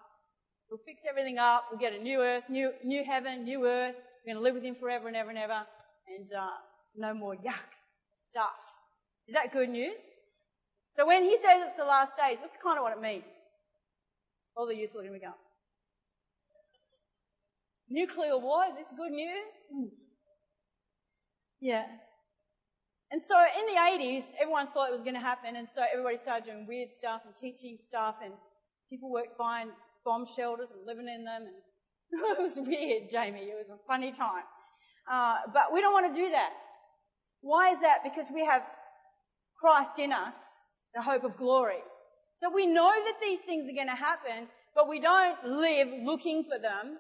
We'll 0.70 0.82
fix 0.86 1.04
everything 1.08 1.38
up. 1.38 1.68
We'll 1.70 1.80
get 1.80 1.94
a 1.94 2.02
new 2.02 2.20
earth, 2.20 2.46
new, 2.50 2.72
new 2.84 3.06
heaven, 3.06 3.46
new 3.46 3.66
earth. 3.66 3.96
We're 4.26 4.34
going 4.34 4.42
to 4.42 4.44
live 4.44 4.56
with 4.56 4.64
him 4.64 4.76
forever 4.76 5.08
and 5.08 5.16
ever 5.16 5.30
and 5.30 5.40
ever. 5.40 5.62
And, 6.08 6.34
uh, 6.34 6.58
no 6.98 7.14
more 7.14 7.36
yuck 7.36 7.70
stuff. 8.14 8.58
Is 9.28 9.36
that 9.36 9.54
good 9.54 9.70
news? 9.70 10.00
So 10.96 11.06
when 11.06 11.24
he 11.24 11.38
says 11.38 11.62
it's 11.68 11.76
the 11.78 11.86
last 11.86 12.14
days, 12.18 12.38
that's 12.42 12.58
kind 12.62 12.78
of 12.78 12.84
what 12.84 12.98
it 12.98 13.02
means. 13.02 13.34
All 14.56 14.66
the 14.66 14.76
youth 14.76 14.92
looking 14.96 15.10
at 15.10 15.14
me 15.14 15.20
go, 15.20 15.34
nuclear 17.90 18.38
war, 18.38 18.64
is 18.70 18.76
this 18.78 18.94
good 18.96 19.12
news? 19.12 19.50
Mm. 19.74 19.90
Yeah. 21.60 21.86
And 23.12 23.22
so 23.22 23.36
in 23.38 23.66
the 23.74 24.06
80s, 24.06 24.32
everyone 24.40 24.68
thought 24.68 24.90
it 24.90 24.94
was 24.94 25.04
going 25.04 25.16
to 25.16 25.20
happen, 25.20 25.56
and 25.56 25.68
so 25.68 25.84
everybody 25.92 26.18
started 26.18 26.46
doing 26.46 26.66
weird 26.66 26.94
stuff 26.94 27.22
and 27.26 27.36
teaching 27.36 27.78
stuff, 27.86 28.16
and 28.24 28.34
people 28.90 29.12
were 29.12 29.24
buying 29.38 29.70
bomb 30.04 30.26
shelters 30.36 30.70
and 30.72 30.86
living 30.86 31.08
in 31.08 31.24
them, 31.26 31.44
and 31.44 32.38
it 32.38 32.42
was 32.42 32.60
weird, 32.60 33.10
Jamie. 33.12 33.42
It 33.42 33.56
was 33.58 33.70
a 33.70 33.80
funny 33.88 34.12
time. 34.12 34.44
Uh, 35.12 35.38
but 35.54 35.74
we 35.74 35.82
don't 35.82 35.94
want 35.94 36.14
to 36.14 36.22
do 36.22 36.30
that. 36.32 36.54
Why 37.42 37.72
is 37.72 37.80
that? 37.82 38.00
Because 38.04 38.26
we 38.34 38.44
have 38.46 38.64
Christ 39.60 40.00
in 40.00 40.12
us, 40.12 40.36
the 40.94 41.02
hope 41.02 41.24
of 41.24 41.38
glory. 41.38 41.84
So 42.42 42.50
we 42.50 42.66
know 42.66 42.92
that 42.92 43.16
these 43.22 43.40
things 43.40 43.70
are 43.70 43.74
going 43.74 43.88
to 43.88 43.96
happen, 43.96 44.48
but 44.76 44.90
we 44.90 45.00
don't 45.00 45.38
live 45.46 45.88
looking 46.04 46.44
for 46.44 46.60
them. 46.60 46.98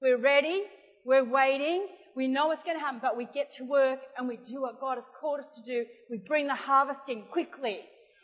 We're 0.00 0.18
ready. 0.18 0.62
We're 1.04 1.24
waiting. 1.24 1.88
We 2.16 2.28
know 2.28 2.50
it's 2.50 2.64
going 2.64 2.76
to 2.76 2.80
happen, 2.80 3.00
but 3.02 3.16
we 3.16 3.26
get 3.26 3.52
to 3.56 3.64
work 3.64 4.00
and 4.18 4.26
we 4.26 4.36
do 4.36 4.62
what 4.62 4.80
God 4.80 4.96
has 4.96 5.08
called 5.20 5.40
us 5.40 5.54
to 5.56 5.62
do. 5.62 5.84
We 6.10 6.18
bring 6.18 6.46
the 6.46 6.54
harvest 6.54 7.08
in 7.08 7.22
quickly. 7.22 7.80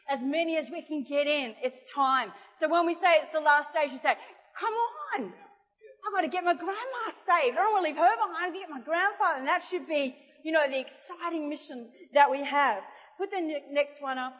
As 0.09 0.21
many 0.23 0.57
as 0.57 0.71
we 0.71 0.83
can 0.83 1.03
get 1.03 1.27
in. 1.27 1.55
It's 1.63 1.91
time. 1.93 2.33
So 2.61 2.69
when 2.69 2.87
we 2.87 2.95
say 2.95 3.19
it's 3.23 3.33
the 3.33 3.41
last 3.41 3.71
stage, 3.71 3.91
you 3.91 3.99
say, 3.99 4.15
come 4.59 4.75
on. 5.15 5.33
I've 6.07 6.15
got 6.15 6.21
to 6.21 6.29
get 6.29 6.45
my 6.45 6.55
grandma 6.55 7.11
saved. 7.11 7.57
I 7.57 7.63
don't 7.63 7.73
want 7.73 7.85
to 7.85 7.91
leave 7.91 7.97
her 7.97 8.17
behind. 8.17 8.37
I've 8.37 8.53
got 8.53 8.53
to 8.53 8.59
get 8.61 8.71
my 8.71 8.81
grandfather. 8.81 9.39
And 9.41 9.49
that 9.49 9.63
should 9.69 9.89
be, 9.89 10.15
you 10.45 10.53
know, 10.53 10.67
the 10.69 10.79
exciting 10.79 11.49
mission 11.49 11.89
that 12.15 12.31
we 12.31 12.45
have. 12.45 12.83
Put 13.19 13.31
the 13.31 13.61
next 13.71 14.01
one 14.01 14.19
up. 14.19 14.35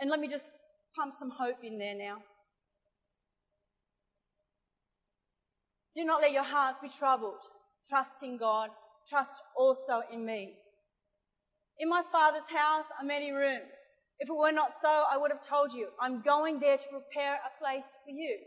And 0.00 0.10
let 0.10 0.18
me 0.18 0.26
just 0.26 0.48
pump 0.96 1.14
some 1.16 1.30
hope 1.30 1.62
in 1.62 1.78
there 1.78 1.94
now. 1.94 2.16
Do 5.94 6.04
not 6.04 6.20
let 6.20 6.32
your 6.32 6.44
hearts 6.44 6.78
be 6.82 6.88
troubled. 6.88 7.40
Trust 7.88 8.22
in 8.22 8.36
God. 8.36 8.70
Trust 9.08 9.34
also 9.56 10.02
in 10.12 10.24
me. 10.24 10.54
In 11.78 11.88
my 11.88 12.02
Father's 12.10 12.48
house 12.54 12.86
are 13.00 13.06
many 13.06 13.32
rooms. 13.32 13.72
If 14.20 14.28
it 14.28 14.36
were 14.36 14.52
not 14.52 14.70
so, 14.80 15.04
I 15.10 15.16
would 15.16 15.32
have 15.32 15.42
told 15.42 15.72
you, 15.72 15.88
I'm 15.98 16.20
going 16.20 16.60
there 16.60 16.76
to 16.76 16.84
prepare 16.90 17.34
a 17.36 17.58
place 17.58 17.86
for 18.04 18.10
you. 18.10 18.38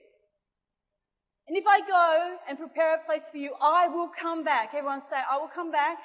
And 1.48 1.58
if 1.58 1.66
I 1.68 1.82
go 1.82 2.38
and 2.48 2.58
prepare 2.58 2.96
a 2.96 3.04
place 3.04 3.24
for 3.30 3.38
you, 3.38 3.54
I 3.60 3.88
will 3.88 4.08
come 4.08 4.44
back. 4.44 4.70
Everyone 4.74 5.02
say, 5.02 5.18
I 5.30 5.38
will 5.38 5.50
come 5.54 5.72
back 5.72 5.98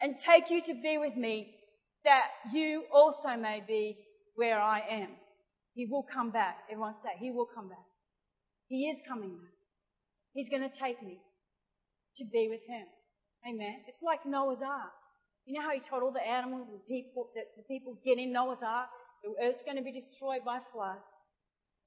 and 0.00 0.18
take 0.18 0.50
you 0.50 0.62
to 0.62 0.74
be 0.82 0.96
with 0.96 1.16
me 1.16 1.54
that 2.04 2.28
you 2.52 2.84
also 2.92 3.36
may 3.36 3.62
be 3.66 3.98
where 4.34 4.58
I 4.58 4.80
am. 4.90 5.10
He 5.74 5.86
will 5.86 6.02
come 6.02 6.30
back. 6.30 6.60
Everyone 6.70 6.94
say, 6.94 7.10
He 7.18 7.30
will 7.30 7.46
come 7.54 7.68
back. 7.68 7.84
He 8.68 8.88
is 8.88 9.00
coming 9.06 9.36
back. 9.36 9.52
He's 10.32 10.48
going 10.48 10.62
to 10.62 10.74
take 10.74 11.02
me 11.02 11.18
to 12.16 12.24
be 12.24 12.48
with 12.48 12.60
Him. 12.66 12.86
Amen. 13.46 13.82
It's 13.86 14.00
like 14.02 14.24
Noah's 14.24 14.62
Ark. 14.64 14.99
You 15.46 15.54
know 15.54 15.62
how 15.62 15.72
He 15.72 15.80
told 15.80 16.02
all 16.02 16.12
the 16.12 16.26
animals 16.26 16.68
and 16.68 16.78
people 16.86 17.30
that 17.34 17.46
the 17.56 17.62
people 17.62 17.96
get 18.04 18.18
in 18.18 18.32
Noah's 18.32 18.62
Ark? 18.66 18.88
The 19.24 19.34
earth's 19.44 19.62
going 19.62 19.76
to 19.76 19.82
be 19.82 19.92
destroyed 19.92 20.44
by 20.44 20.60
floods. 20.72 21.00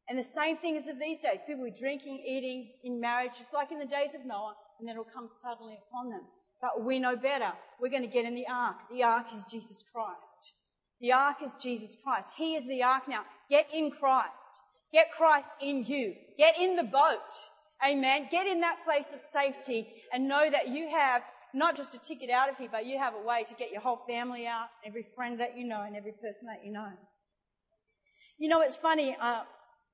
And 0.10 0.20
the 0.20 0.24
same 0.24 0.58
thing 0.58 0.76
is 0.76 0.88
of 0.88 1.00
these 1.00 1.20
days. 1.20 1.40
People 1.48 1.66
are 1.66 1.80
drinking, 1.80 2.24
eating 2.28 2.72
in 2.84 3.00
marriage, 3.00 3.32
just 3.38 3.54
like 3.54 3.72
in 3.72 3.80
the 3.80 3.86
days 3.86 4.14
of 4.14 4.26
Noah, 4.26 4.56
and 4.80 4.88
then 4.88 4.94
it'll 4.94 5.06
come 5.06 5.28
suddenly 5.42 5.78
upon 5.88 6.10
them. 6.10 6.24
But 6.62 6.84
we 6.84 7.00
know 7.00 7.16
better. 7.16 7.54
We're 7.80 7.90
going 7.90 8.04
to 8.04 8.08
get 8.08 8.26
in 8.26 8.36
the 8.36 8.48
ark. 8.48 8.78
The 8.92 9.04
ark 9.04 9.28
is 9.36 9.44
Jesus 9.50 9.84
Christ. 9.94 10.54
The 11.00 11.12
ark 11.12 11.38
is 11.46 11.52
Jesus 11.62 11.96
Christ. 12.04 12.30
He 12.38 12.56
is 12.56 12.66
the 12.68 12.84
ark 12.84 13.04
now. 13.08 13.24
Get 13.50 13.68
in 13.74 13.92
Christ. 13.92 14.32
Get 14.94 15.12
Christ 15.12 15.50
in 15.62 15.84
you. 15.84 16.14
Get 16.38 16.58
in 16.60 16.76
the 16.76 16.84
boat. 16.84 17.20
Amen. 17.86 18.28
Get 18.32 18.48
in 18.48 18.62
that 18.62 18.84
place 18.86 19.14
of 19.14 19.22
safety 19.22 19.88
and 20.14 20.28
know 20.28 20.50
that 20.50 20.70
you 20.70 20.90
have 20.90 21.24
not 21.54 21.78
just 21.78 21.94
a 21.94 22.00
ticket 22.00 22.30
out 22.30 22.50
of 22.50 22.58
here, 22.58 22.70
but 22.72 22.86
you 22.86 22.98
have 22.98 23.14
a 23.14 23.22
way 23.28 23.44
to 23.48 23.54
get 23.54 23.72
your 23.72 23.82
whole 23.82 24.02
family 24.08 24.48
out, 24.48 24.70
every 24.86 25.06
friend 25.16 25.40
that 25.40 25.58
you 25.58 25.66
know, 25.66 25.82
and 25.82 25.96
every 25.96 26.14
person 26.14 26.48
that 26.48 26.66
you 26.66 26.72
know. 26.72 26.90
You 28.40 28.50
know, 28.50 28.62
it's 28.62 28.76
funny. 28.76 29.16
Uh, 29.20 29.44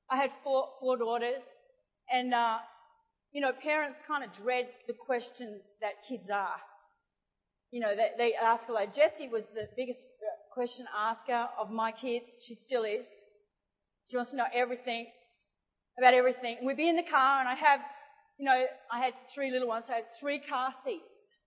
I 0.10 0.16
had 0.16 0.32
four, 0.44 0.70
four 0.80 0.98
daughters, 0.98 1.42
and, 2.12 2.34
uh, 2.34 2.60
you 3.34 3.42
know, 3.42 3.52
parents 3.52 3.98
kind 4.08 4.24
of 4.24 4.32
dread 4.34 4.68
the 4.88 4.94
questions 4.94 5.62
that 5.82 5.94
kids 6.08 6.30
ask. 6.30 6.66
You 7.72 7.82
know, 7.82 7.96
they, 7.96 8.10
they 8.18 8.34
ask 8.34 8.70
a 8.70 8.72
lot. 8.72 8.96
Jessie 8.96 9.28
was 9.28 9.48
the 9.48 9.68
biggest 9.76 10.08
question 10.54 10.86
asker 10.98 11.48
of 11.60 11.70
my 11.70 11.92
kids. 11.92 12.42
She 12.44 12.56
still 12.56 12.84
is. 12.84 13.06
She 14.10 14.16
wants 14.16 14.32
to 14.32 14.38
know 14.38 14.48
everything 14.54 15.08
about 15.98 16.14
everything. 16.14 16.58
we'd 16.64 16.78
be 16.78 16.88
in 16.88 16.96
the 16.96 17.04
car, 17.04 17.42
and 17.42 17.50
I 17.50 17.56
have, 17.56 17.82
you 18.38 18.46
know, 18.46 18.66
I 18.90 19.00
had 19.00 19.14
three 19.36 19.52
little 19.52 19.68
ones, 19.68 19.88
so 19.88 19.94
I 19.94 19.98
had 19.98 20.06
three 20.20 20.40
car 20.40 20.72
seats 20.84 21.39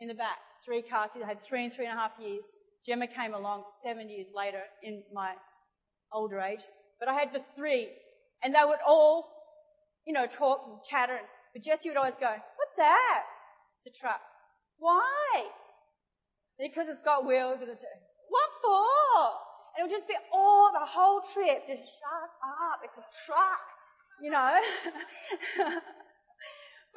in 0.00 0.08
the 0.08 0.14
back. 0.14 0.38
Three 0.64 0.82
car 0.82 1.08
seats. 1.12 1.24
I 1.24 1.28
had 1.28 1.42
three 1.42 1.64
and 1.64 1.72
three 1.72 1.86
and 1.86 1.96
a 1.96 2.00
half 2.00 2.12
years. 2.20 2.44
Gemma 2.86 3.06
came 3.06 3.34
along 3.34 3.64
seven 3.82 4.08
years 4.08 4.28
later 4.34 4.62
in 4.82 5.02
my 5.12 5.32
older 6.12 6.40
age. 6.40 6.60
But 7.00 7.08
I 7.08 7.14
had 7.14 7.32
the 7.32 7.42
three 7.56 7.88
and 8.42 8.54
they 8.54 8.64
would 8.64 8.78
all, 8.86 9.28
you 10.06 10.12
know, 10.12 10.26
talk 10.26 10.60
and 10.66 10.78
chatter. 10.88 11.18
But 11.52 11.62
Jessie 11.62 11.88
would 11.88 11.98
always 11.98 12.16
go, 12.18 12.30
what's 12.30 12.76
that? 12.76 13.24
It's 13.80 13.96
a 13.96 14.00
truck. 14.00 14.20
Why? 14.78 15.46
Because 16.58 16.88
it's 16.88 17.02
got 17.02 17.26
wheels 17.26 17.60
and 17.60 17.70
it's, 17.70 17.82
what 18.28 18.50
for? 18.62 18.84
And 19.74 19.80
it 19.80 19.82
would 19.82 19.90
just 19.90 20.08
be 20.08 20.14
all, 20.32 20.70
the 20.72 20.84
whole 20.84 21.20
trip, 21.20 21.66
just 21.66 21.82
shut 21.82 22.30
up, 22.42 22.80
it's 22.82 22.96
a 22.96 23.06
truck, 23.26 23.62
you 24.20 24.30
know. 24.30 24.56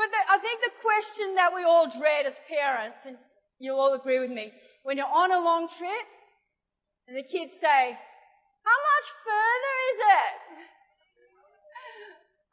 but 0.01 0.09
the, 0.09 0.21
I 0.33 0.41
think 0.41 0.65
the 0.65 0.73
question 0.81 1.35
that 1.37 1.53
we 1.53 1.61
all 1.61 1.85
dread 1.85 2.25
as 2.25 2.41
parents, 2.49 3.05
and 3.05 3.17
you'll 3.59 3.77
all 3.77 3.93
agree 3.93 4.17
with 4.17 4.31
me, 4.31 4.51
when 4.81 4.97
you're 4.97 5.05
on 5.05 5.31
a 5.31 5.37
long 5.37 5.69
trip, 5.69 6.07
and 7.07 7.15
the 7.15 7.21
kids 7.21 7.53
say, 7.61 7.93
how 8.65 8.77
much 8.89 9.07
further 9.21 9.75
is 9.93 9.99
it? 10.01 10.35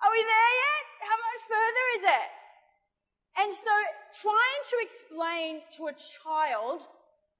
Are 0.05 0.13
we 0.13 0.21
there 0.21 0.53
yet? 0.61 0.85
How 1.09 1.17
much 1.25 1.43
further 1.49 1.85
is 1.97 2.05
it? 2.21 2.29
And 3.41 3.51
so 3.57 3.75
trying 4.21 4.63
to 4.69 4.77
explain 4.85 5.61
to 5.79 5.87
a 5.89 5.97
child 6.21 6.87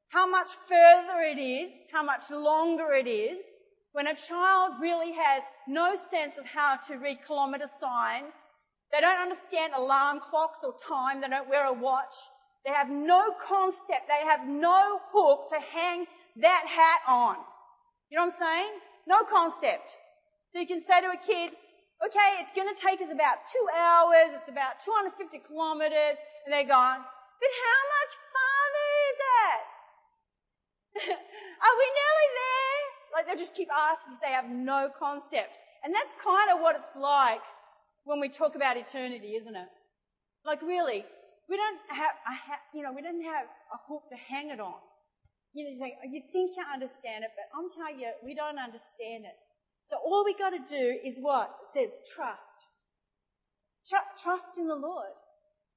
how 0.09 0.27
much 0.27 0.49
further 0.67 1.21
it 1.21 1.39
is, 1.39 1.75
how 1.93 2.03
much 2.03 2.31
longer 2.31 2.95
it 2.95 3.07
is, 3.07 3.45
when 3.93 4.07
a 4.07 4.17
child 4.17 4.81
really 4.81 5.13
has 5.13 5.43
no 5.67 5.97
sense 6.11 6.39
of 6.39 6.47
how 6.47 6.77
to 6.89 6.97
read 6.97 7.19
kilometre 7.27 7.69
signs, 7.79 8.33
they 8.93 9.01
don't 9.01 9.21
understand 9.21 9.73
alarm 9.75 10.21
clocks 10.31 10.61
or 10.63 10.75
time, 10.81 11.21
they 11.21 11.29
don't 11.29 11.49
wear 11.49 11.67
a 11.67 11.73
watch, 11.73 12.15
they 12.65 12.73
have 12.73 12.91
no 12.91 13.33
concept, 13.47 14.09
they 14.09 14.25
have 14.27 14.47
no 14.49 15.01
hook 15.13 15.49
to 15.51 15.59
hang 15.73 16.07
that 16.41 16.65
hat 16.67 17.01
on. 17.07 17.37
You 18.11 18.17
know 18.17 18.27
what 18.27 18.35
I'm 18.35 18.41
saying? 18.41 18.73
No 19.07 19.23
concept. 19.25 19.93
So 20.53 20.61
you 20.61 20.67
can 20.67 20.81
say 20.81 21.01
to 21.01 21.09
a 21.09 21.21
kid, 21.21 21.53
okay, 22.05 22.41
it's 22.41 22.53
going 22.57 22.73
to 22.73 22.81
take 22.81 23.01
us 23.01 23.13
about 23.13 23.45
two 23.45 23.67
hours, 23.77 24.33
it's 24.33 24.49
about 24.49 24.81
250 24.81 25.39
kilometers, 25.45 26.17
and 26.45 26.53
they're 26.53 26.69
going, 26.69 27.03
but 27.05 27.53
how 27.53 27.81
much 27.93 28.13
farther 28.33 28.89
is 29.09 29.19
it? 29.29 29.63
Are 31.65 31.77
we 31.77 31.87
nearly 31.87 32.29
there? 32.33 32.81
Like 33.15 33.25
they 33.29 33.37
just 33.37 33.55
keep 33.55 33.69
asking 33.71 34.13
because 34.13 34.23
they 34.23 34.33
have 34.33 34.49
no 34.49 34.91
concept. 34.99 35.53
And 35.85 35.95
that's 35.95 36.13
kind 36.23 36.51
of 36.51 36.61
what 36.61 36.77
it's 36.77 36.97
like 36.97 37.45
when 38.09 38.21
we 38.21 38.31
talk 38.31 38.57
about 38.57 38.79
eternity, 38.79 39.37
isn't 39.37 39.55
it? 39.55 39.69
Like 40.43 40.63
really, 40.63 41.05
we 41.47 41.57
don't 41.59 41.79
have, 41.91 42.17
ha- 42.25 42.65
you 42.73 42.83
know, 42.83 42.91
we 42.91 43.03
don't 43.03 43.23
have 43.23 43.45
a 43.45 43.79
hook 43.87 44.05
to 44.09 44.17
hang 44.17 44.49
it 44.49 44.61
on. 44.61 44.81
You 45.53 45.65
know, 45.65 45.71
you 45.71 45.79
think, 45.79 45.95
you 46.11 46.23
think 46.33 46.53
you 46.57 46.65
understand 46.73 47.25
it, 47.25 47.31
but 47.37 47.45
I'm 47.53 47.69
telling 47.69 48.01
you, 48.01 48.09
we 48.25 48.35
don't 48.35 48.59
understand 48.59 49.29
it. 49.29 49.37
So 49.91 49.97
all 50.03 50.25
we 50.25 50.33
got 50.33 50.51
to 50.57 50.65
do 50.65 50.97
is 51.05 51.19
what? 51.21 51.53
It 51.65 51.69
says 51.69 51.91
trust. 52.15 52.57
Tr- 53.87 54.09
trust 54.23 54.57
in 54.57 54.69
the 54.69 54.77
Lord 54.77 55.13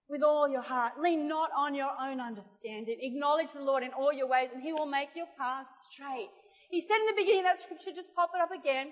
with 0.08 0.24
all 0.24 0.48
your 0.48 0.62
heart. 0.64 0.94
Lean 1.02 1.28
not 1.28 1.50
on 1.58 1.76
your 1.76 1.92
own 2.00 2.22
understanding. 2.22 2.96
Acknowledge 3.02 3.52
the 3.54 3.62
Lord 3.62 3.84
in 3.84 3.92
all 3.92 4.14
your 4.14 4.28
ways 4.28 4.50
and 4.54 4.64
he 4.64 4.72
will 4.72 4.86
make 4.88 5.10
your 5.16 5.28
paths 5.38 5.74
straight. 5.92 6.30
He 6.70 6.80
said 6.80 6.96
in 6.96 7.08
the 7.08 7.22
beginning 7.22 7.44
that 7.44 7.60
scripture, 7.60 7.92
just 7.94 8.16
pop 8.16 8.32
it 8.34 8.42
up 8.42 8.52
again. 8.58 8.92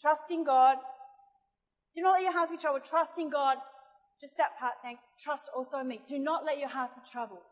Trust 0.00 0.24
in 0.30 0.44
God. 0.44 0.76
Do 1.96 2.02
not 2.02 2.12
let 2.12 2.22
your 2.22 2.32
hearts 2.32 2.50
be 2.50 2.56
troubled. 2.56 2.84
Trust 2.84 3.18
in 3.18 3.30
God. 3.30 3.58
Just 4.20 4.36
that 4.36 4.58
part, 4.58 4.74
thanks. 4.82 5.02
Trust 5.22 5.48
also 5.56 5.78
in 5.78 5.88
me. 5.88 6.00
Do 6.08 6.18
not 6.18 6.44
let 6.44 6.58
your 6.58 6.68
heart 6.68 6.90
be 6.94 7.02
troubled. 7.10 7.46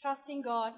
Trust 0.00 0.28
in 0.28 0.42
God. 0.42 0.72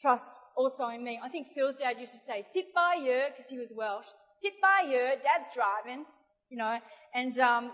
Trust 0.00 0.32
also 0.56 0.88
in 0.88 1.04
me. 1.04 1.20
I 1.22 1.28
think 1.28 1.48
Phil's 1.54 1.76
dad 1.76 1.96
used 2.00 2.12
to 2.12 2.18
say, 2.18 2.44
sit 2.52 2.74
by 2.74 2.94
you, 2.94 3.24
because 3.36 3.50
he 3.50 3.58
was 3.58 3.72
Welsh, 3.76 4.06
sit 4.42 4.54
by 4.60 4.88
you, 4.88 4.98
dad's 5.22 5.48
driving, 5.54 6.04
you 6.48 6.56
know, 6.56 6.78
and, 7.14 7.38
um, 7.38 7.70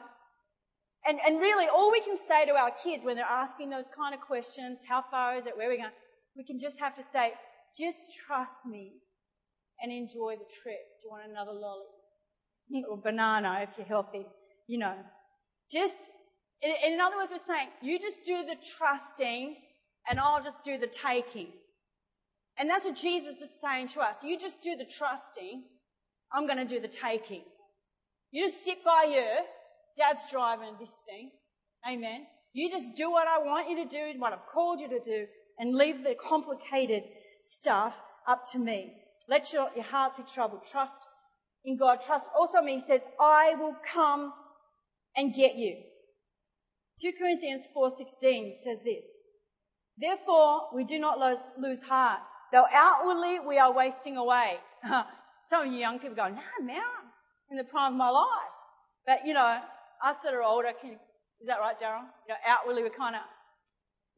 and, 1.06 1.18
and 1.24 1.40
really 1.40 1.66
all 1.68 1.90
we 1.90 2.00
can 2.00 2.16
say 2.28 2.44
to 2.46 2.52
our 2.52 2.72
kids 2.82 3.04
when 3.04 3.16
they're 3.16 3.24
asking 3.24 3.70
those 3.70 3.86
kind 3.96 4.14
of 4.14 4.20
questions, 4.20 4.80
how 4.88 5.04
far 5.10 5.38
is 5.38 5.46
it, 5.46 5.56
where 5.56 5.68
are 5.68 5.70
we 5.70 5.76
going, 5.78 5.90
we 6.36 6.44
can 6.44 6.58
just 6.58 6.78
have 6.78 6.96
to 6.96 7.02
say, 7.02 7.32
just 7.78 8.14
trust 8.26 8.66
me 8.66 8.92
and 9.80 9.92
enjoy 9.92 10.34
the 10.36 10.48
trip. 10.62 10.82
Do 11.00 11.06
you 11.06 11.10
want 11.10 11.30
another 11.30 11.52
lolly? 11.52 11.95
Or 12.88 12.96
banana 12.96 13.60
if 13.62 13.70
you're 13.76 13.86
healthy, 13.86 14.26
you 14.66 14.78
know. 14.78 14.94
Just, 15.70 16.00
in, 16.62 16.92
in 16.92 17.00
other 17.00 17.16
words, 17.16 17.30
we're 17.30 17.54
saying, 17.54 17.68
you 17.82 17.98
just 17.98 18.24
do 18.24 18.44
the 18.44 18.56
trusting 18.76 19.56
and 20.08 20.20
I'll 20.20 20.42
just 20.42 20.64
do 20.64 20.78
the 20.78 20.86
taking. 20.86 21.48
And 22.58 22.68
that's 22.70 22.84
what 22.84 22.96
Jesus 22.96 23.40
is 23.40 23.50
saying 23.60 23.88
to 23.88 24.00
us. 24.00 24.16
You 24.22 24.38
just 24.38 24.62
do 24.62 24.76
the 24.76 24.84
trusting. 24.84 25.64
I'm 26.32 26.46
going 26.46 26.58
to 26.58 26.64
do 26.64 26.80
the 26.80 26.88
taking. 26.88 27.42
You 28.30 28.46
just 28.46 28.64
sit 28.64 28.84
by 28.84 29.06
you. 29.10 29.44
Dad's 29.96 30.30
driving 30.30 30.74
this 30.78 30.98
thing. 31.08 31.30
Amen. 31.88 32.26
You 32.52 32.70
just 32.70 32.94
do 32.96 33.10
what 33.10 33.28
I 33.28 33.38
want 33.38 33.68
you 33.68 33.84
to 33.84 33.88
do, 33.88 33.98
and 34.10 34.20
what 34.20 34.32
I've 34.32 34.46
called 34.46 34.80
you 34.80 34.88
to 34.88 35.00
do, 35.00 35.26
and 35.58 35.74
leave 35.74 36.02
the 36.02 36.14
complicated 36.14 37.02
stuff 37.44 37.94
up 38.26 38.50
to 38.52 38.58
me. 38.58 38.94
Let 39.28 39.52
your, 39.52 39.68
your 39.74 39.84
hearts 39.84 40.16
be 40.16 40.22
troubled. 40.34 40.62
Trust 40.70 41.00
in 41.66 41.76
God. 41.76 42.00
Trust 42.00 42.28
also 42.38 42.62
me. 42.62 42.82
Says, 42.86 43.02
I 43.20 43.54
will 43.58 43.76
come 43.92 44.32
and 45.16 45.34
get 45.34 45.56
you. 45.56 45.76
2 47.02 47.12
Corinthians 47.18 47.64
4.16 47.76 48.52
says 48.64 48.82
this. 48.82 49.04
Therefore, 49.98 50.68
we 50.74 50.84
do 50.84 50.98
not 50.98 51.18
lose, 51.18 51.40
lose 51.58 51.82
heart. 51.82 52.20
Though 52.52 52.64
outwardly 52.72 53.40
we 53.40 53.58
are 53.58 53.72
wasting 53.72 54.16
away. 54.16 54.58
Some 55.48 55.66
of 55.66 55.72
you 55.72 55.78
young 55.78 55.98
people 55.98 56.16
go, 56.16 56.28
no, 56.28 56.64
man, 56.64 56.80
in 57.50 57.56
the 57.56 57.64
prime 57.64 57.92
of 57.92 57.98
my 57.98 58.08
life. 58.08 58.26
But, 59.06 59.26
you 59.26 59.34
know, 59.34 59.60
us 60.04 60.16
that 60.24 60.32
are 60.32 60.42
older, 60.42 60.70
can, 60.80 60.92
is 60.92 61.46
that 61.46 61.60
right, 61.60 61.78
Daryl? 61.78 62.04
You 62.26 62.34
know, 62.34 62.36
outwardly 62.46 62.82
we're 62.82 62.90
kind 62.90 63.16
of 63.16 63.22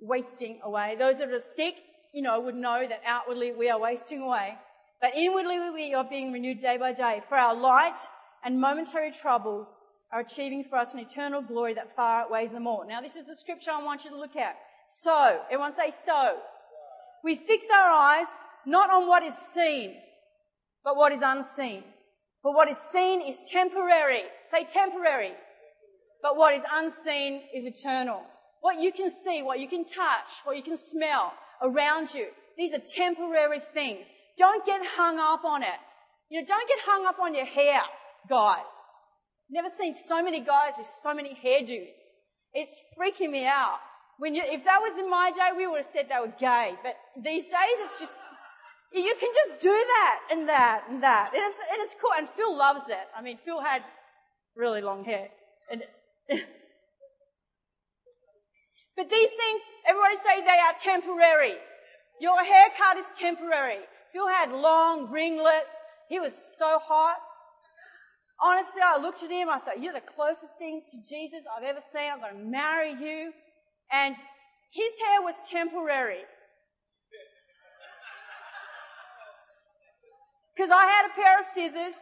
wasting 0.00 0.60
away. 0.62 0.96
Those 0.98 1.18
that 1.18 1.28
are 1.28 1.40
sick, 1.40 1.76
you 2.14 2.22
know, 2.22 2.40
would 2.40 2.54
know 2.54 2.86
that 2.88 3.02
outwardly 3.06 3.52
we 3.52 3.68
are 3.70 3.78
wasting 3.78 4.22
away. 4.22 4.56
But 5.00 5.14
inwardly 5.14 5.70
we 5.70 5.94
are 5.94 6.04
being 6.04 6.32
renewed 6.32 6.60
day 6.60 6.76
by 6.76 6.92
day. 6.92 7.22
For 7.28 7.36
our 7.36 7.54
light 7.54 7.98
and 8.44 8.60
momentary 8.60 9.12
troubles 9.12 9.80
are 10.12 10.20
achieving 10.20 10.64
for 10.64 10.76
us 10.76 10.94
an 10.94 11.00
eternal 11.00 11.42
glory 11.42 11.74
that 11.74 11.94
far 11.94 12.22
outweighs 12.22 12.50
them 12.50 12.66
all. 12.66 12.84
Now 12.86 13.00
this 13.00 13.16
is 13.16 13.26
the 13.26 13.36
scripture 13.36 13.70
I 13.70 13.82
want 13.82 14.04
you 14.04 14.10
to 14.10 14.18
look 14.18 14.36
at. 14.36 14.56
So, 14.88 15.40
everyone 15.50 15.72
say 15.72 15.92
so. 16.04 16.38
We 17.22 17.36
fix 17.36 17.66
our 17.72 17.90
eyes 17.90 18.26
not 18.64 18.90
on 18.90 19.06
what 19.06 19.22
is 19.22 19.36
seen, 19.36 19.94
but 20.82 20.96
what 20.96 21.12
is 21.12 21.20
unseen. 21.22 21.84
For 22.42 22.54
what 22.54 22.68
is 22.68 22.78
seen 22.78 23.20
is 23.20 23.40
temporary. 23.50 24.22
Say 24.50 24.64
temporary. 24.64 25.32
But 26.22 26.36
what 26.36 26.54
is 26.54 26.62
unseen 26.72 27.42
is 27.54 27.64
eternal. 27.64 28.22
What 28.60 28.80
you 28.80 28.92
can 28.92 29.10
see, 29.10 29.42
what 29.42 29.60
you 29.60 29.68
can 29.68 29.84
touch, 29.84 30.30
what 30.44 30.56
you 30.56 30.62
can 30.62 30.76
smell 30.76 31.32
around 31.62 32.12
you, 32.14 32.28
these 32.56 32.72
are 32.72 32.78
temporary 32.78 33.60
things. 33.72 34.06
Don't 34.38 34.64
get 34.64 34.80
hung 34.96 35.18
up 35.18 35.44
on 35.44 35.62
it. 35.62 35.80
You 36.30 36.40
know, 36.40 36.46
don't 36.46 36.68
get 36.68 36.78
hung 36.86 37.06
up 37.06 37.18
on 37.18 37.34
your 37.34 37.46
hair, 37.46 37.80
guys. 38.28 38.64
Never 39.50 39.68
seen 39.68 39.94
so 40.08 40.22
many 40.22 40.40
guys 40.40 40.74
with 40.78 40.86
so 40.86 41.12
many 41.14 41.36
hairdos. 41.44 41.96
It's 42.54 42.80
freaking 42.96 43.30
me 43.30 43.46
out. 43.46 43.78
When 44.18 44.34
you, 44.34 44.42
if 44.44 44.64
that 44.64 44.80
was 44.80 44.98
in 44.98 45.08
my 45.10 45.30
day, 45.30 45.50
we 45.56 45.66
would 45.66 45.78
have 45.78 45.90
said 45.92 46.06
they 46.08 46.20
were 46.20 46.34
gay. 46.38 46.74
But 46.82 46.96
these 47.22 47.44
days, 47.44 47.78
it's 47.78 47.98
just 47.98 48.18
you 48.92 49.14
can 49.18 49.30
just 49.34 49.60
do 49.60 49.70
that 49.70 50.20
and 50.30 50.48
that 50.48 50.84
and 50.88 51.02
that, 51.02 51.30
and 51.34 51.42
it's, 51.44 51.58
and 51.58 51.80
it's 51.82 51.94
cool. 52.00 52.10
And 52.16 52.28
Phil 52.36 52.56
loves 52.56 52.88
it. 52.88 53.08
I 53.16 53.22
mean, 53.22 53.38
Phil 53.44 53.60
had 53.60 53.82
really 54.56 54.80
long 54.80 55.04
hair, 55.04 55.28
and 55.70 55.82
but 58.96 59.08
these 59.08 59.30
things, 59.30 59.62
everybody 59.86 60.16
say 60.16 60.40
they 60.40 60.58
are 60.58 60.74
temporary. 60.80 61.54
Your 62.20 62.42
haircut 62.42 62.96
is 62.96 63.06
temporary. 63.16 63.84
Phil 64.12 64.28
had 64.28 64.52
long 64.52 65.10
ringlets. 65.10 65.74
He 66.08 66.18
was 66.20 66.32
so 66.58 66.78
hot. 66.82 67.16
Honestly, 68.40 68.80
I 68.84 68.98
looked 68.98 69.22
at 69.22 69.30
him. 69.30 69.48
I 69.48 69.58
thought, 69.58 69.82
you're 69.82 69.92
the 69.92 70.00
closest 70.00 70.56
thing 70.58 70.82
to 70.92 70.98
Jesus 70.98 71.44
I've 71.56 71.64
ever 71.64 71.80
seen. 71.92 72.10
I'm 72.12 72.20
going 72.20 72.38
to 72.38 72.50
marry 72.50 72.92
you. 72.92 73.32
And 73.92 74.14
his 74.72 74.92
hair 75.06 75.22
was 75.22 75.34
temporary. 75.50 76.22
Because 80.54 80.70
I 80.70 80.86
had 80.86 81.06
a 81.06 81.14
pair 81.14 81.38
of 81.38 81.46
scissors 81.54 81.98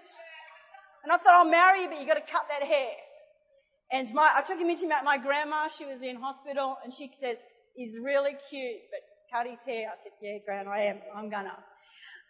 and 1.04 1.12
I 1.12 1.18
thought, 1.18 1.34
I'll 1.34 1.44
marry 1.44 1.82
you, 1.82 1.88
but 1.88 2.00
you 2.00 2.06
got 2.06 2.14
to 2.14 2.32
cut 2.32 2.46
that 2.48 2.66
hair. 2.66 2.92
And 3.92 4.12
my, 4.14 4.32
I 4.34 4.42
took 4.42 4.58
him 4.58 4.68
into 4.68 4.88
my, 5.04 5.18
grandma. 5.18 5.68
She 5.68 5.84
was 5.84 6.02
in 6.02 6.16
hospital 6.16 6.76
and 6.82 6.92
she 6.92 7.10
says, 7.22 7.36
he's 7.76 7.96
really 8.02 8.32
cute, 8.50 8.80
but 8.90 9.00
cut 9.32 9.46
his 9.46 9.60
hair. 9.64 9.88
I 9.88 9.96
said, 10.02 10.12
yeah, 10.20 10.38
Gran, 10.44 10.66
I 10.68 10.80
am. 10.84 10.98
I'm 11.14 11.30
gonna. 11.30 11.52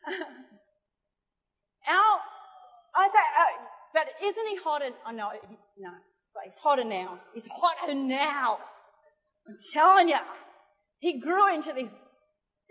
Our, 1.88 2.20
I 2.94 3.08
say, 3.08 3.18
uh, 3.18 3.44
but 3.94 4.08
isn't 4.22 4.46
he 4.48 4.56
hotter? 4.62 4.90
Oh 5.06 5.10
no, 5.10 5.30
no. 5.78 5.90
So 6.28 6.40
he's 6.44 6.58
hotter 6.58 6.84
now. 6.84 7.18
He's 7.34 7.46
hotter 7.50 7.94
now. 7.94 8.58
I'm 9.48 9.56
telling 9.72 10.08
you. 10.08 10.18
He 10.98 11.20
grew 11.20 11.54
into 11.54 11.72
these. 11.72 11.94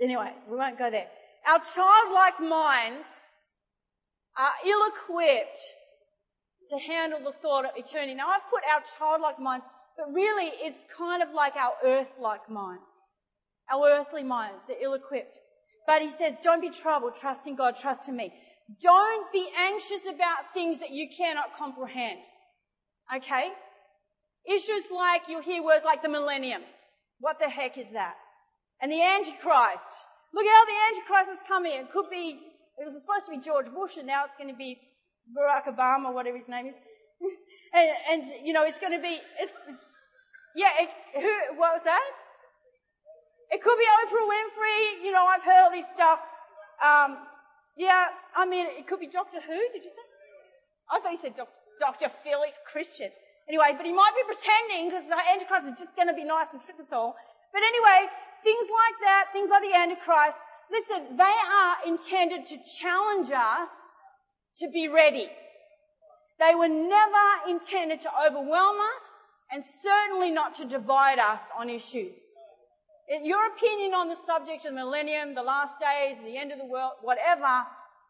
Anyway, 0.01 0.34
we 0.50 0.58
won't 0.58 0.77
go 0.77 0.89
there. 0.92 1.08
Our 1.48 1.60
childlike 1.60 2.39
minds 2.39 3.08
are 4.38 4.51
ill-equipped 4.68 5.60
to 6.70 6.77
handle 6.80 7.20
the 7.20 7.32
thought 7.32 7.65
of 7.65 7.72
eternity. 7.77 8.15
Now 8.15 8.30
I've 8.30 8.50
put 8.50 8.63
our 8.70 8.82
childlike 8.98 9.39
minds, 9.39 9.65
but 9.98 10.12
really 10.12 10.51
it's 10.56 10.84
kind 10.98 11.22
of 11.24 11.30
like 11.34 11.56
our 11.56 11.74
earth-like 11.84 12.50
minds. 12.50 12.82
Our 13.71 13.89
earthly 13.89 14.24
minds, 14.24 14.63
they're 14.67 14.84
ill-equipped. 14.84 15.39
But 15.88 16.02
he 16.02 16.12
says, 16.12 16.38
don't 16.43 16.62
be 16.62 16.69
troubled, 16.69 17.15
trust 17.15 17.48
in 17.48 17.56
God, 17.56 17.76
trust 17.78 18.10
in 18.10 18.15
me. 18.15 18.34
Don't 18.82 19.32
be 19.32 19.48
anxious 19.58 20.08
about 20.08 20.54
things 20.54 20.80
that 20.80 20.91
you 20.91 21.08
cannot 21.15 21.56
comprehend. 21.56 22.19
Okay? 23.15 23.50
Issues 24.48 24.86
like, 24.91 25.24
you'll 25.28 25.41
hear 25.41 25.63
words 25.63 25.86
like 25.86 26.02
the 26.02 26.10
millennium. 26.10 26.63
What 27.19 27.39
the 27.39 27.50
heck 27.50 27.78
is 27.78 27.91
that? 27.91 28.15
And 28.82 28.91
the 28.91 29.02
Antichrist. 29.02 29.89
Look 30.34 30.45
at 30.45 30.52
how 30.52 30.65
the 30.65 30.80
Antichrist 30.89 31.30
is 31.32 31.48
coming. 31.48 31.74
It 31.74 31.91
could 31.91 32.10
be 32.10 32.39
it 32.78 32.84
was 32.84 33.00
supposed 33.00 33.26
to 33.28 33.32
be 33.32 33.38
George 33.39 33.71
Bush, 33.74 33.95
and 33.98 34.08
now 34.08 34.26
it's 34.26 34.36
going 34.36 34.50
to 34.50 34.56
be 34.56 34.80
Barack 35.32 35.63
Obama, 35.63 36.10
or 36.10 36.13
whatever 36.13 36.38
his 36.38 36.50
name 36.50 36.67
is. 36.67 36.76
and, 37.74 37.89
and, 38.12 38.45
you 38.45 38.52
know, 38.52 38.63
it's 38.63 38.80
going 38.80 38.91
to 38.91 39.02
be, 39.02 39.19
it's, 39.39 39.54
yeah, 40.56 40.71
it, 40.80 40.89
who, 41.15 41.58
what 41.58 41.74
was 41.74 41.84
that? 41.86 42.04
It 43.51 43.62
could 43.62 43.77
be 43.77 43.86
Oprah 43.86 44.25
Winfrey. 44.25 45.05
You 45.05 45.12
know, 45.12 45.25
I've 45.25 45.43
heard 45.43 45.63
all 45.63 45.71
this 45.71 45.88
stuff. 45.93 46.19
Um, 46.84 47.17
yeah, 47.77 48.08
I 48.36 48.45
mean, 48.45 48.65
it 48.67 48.88
could 48.88 48.99
be 48.99 49.08
Doctor 49.08 49.39
Who, 49.41 49.60
did 49.73 49.84
you 49.84 49.89
say? 49.89 50.05
I 50.91 50.99
thought 50.99 51.12
you 51.12 51.19
said. 51.21 51.36
Dr. 51.36 52.08
Phil, 52.08 52.39
he's 52.45 52.55
Christian. 52.71 53.12
Anyway, 53.49 53.75
but 53.75 53.86
he 53.86 53.91
might 53.91 54.15
be 54.15 54.23
pretending 54.23 54.89
because 54.89 55.03
the 55.12 55.19
Antichrist 55.19 55.67
is 55.67 55.77
just 55.77 55.95
going 55.95 56.08
to 56.08 56.15
be 56.15 56.23
nice 56.23 56.53
and 56.53 56.63
trick 56.63 56.79
us 56.79 56.93
all. 56.93 57.15
But 57.51 57.62
anyway, 57.62 58.08
things 58.43 58.67
like 58.71 58.97
that, 59.03 59.27
things 59.34 59.49
like 59.51 59.62
the 59.62 59.75
Antichrist, 59.75 60.39
Listen, 60.71 61.17
they 61.17 61.23
are 61.23 61.75
intended 61.86 62.45
to 62.47 62.58
challenge 62.79 63.31
us 63.31 63.69
to 64.58 64.69
be 64.69 64.88
ready. 64.88 65.29
They 66.39 66.55
were 66.55 66.67
never 66.67 67.49
intended 67.49 68.01
to 68.01 68.10
overwhelm 68.25 68.77
us 68.77 69.17
and 69.51 69.63
certainly 69.63 70.31
not 70.31 70.55
to 70.55 70.65
divide 70.65 71.19
us 71.19 71.41
on 71.58 71.69
issues. 71.69 72.15
Your 73.08 73.48
opinion 73.56 73.94
on 73.94 74.10
the 74.10 74.15
subject 74.15 74.65
of 74.65 74.72
the 74.72 74.78
millennium, 74.78 75.36
the 75.36 75.44
last 75.44 75.78
days, 75.80 76.18
the 76.20 76.38
end 76.38 76.52
of 76.52 76.58
the 76.58 76.65
world, 76.65 76.94
whatever, 77.02 77.63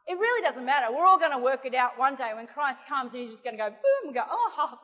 it 0.07 0.13
really 0.13 0.41
doesn't 0.41 0.65
matter. 0.65 0.87
We're 0.89 1.05
all 1.05 1.19
going 1.19 1.31
to 1.31 1.37
work 1.37 1.65
it 1.65 1.75
out 1.75 1.97
one 1.97 2.15
day 2.15 2.31
when 2.33 2.47
Christ 2.47 2.83
comes 2.87 3.13
and 3.13 3.23
he's 3.23 3.31
just 3.31 3.43
going 3.43 3.57
to 3.57 3.63
go 3.63 3.69
boom 3.69 4.05
and 4.05 4.13
go, 4.13 4.21
oh, 4.29 4.79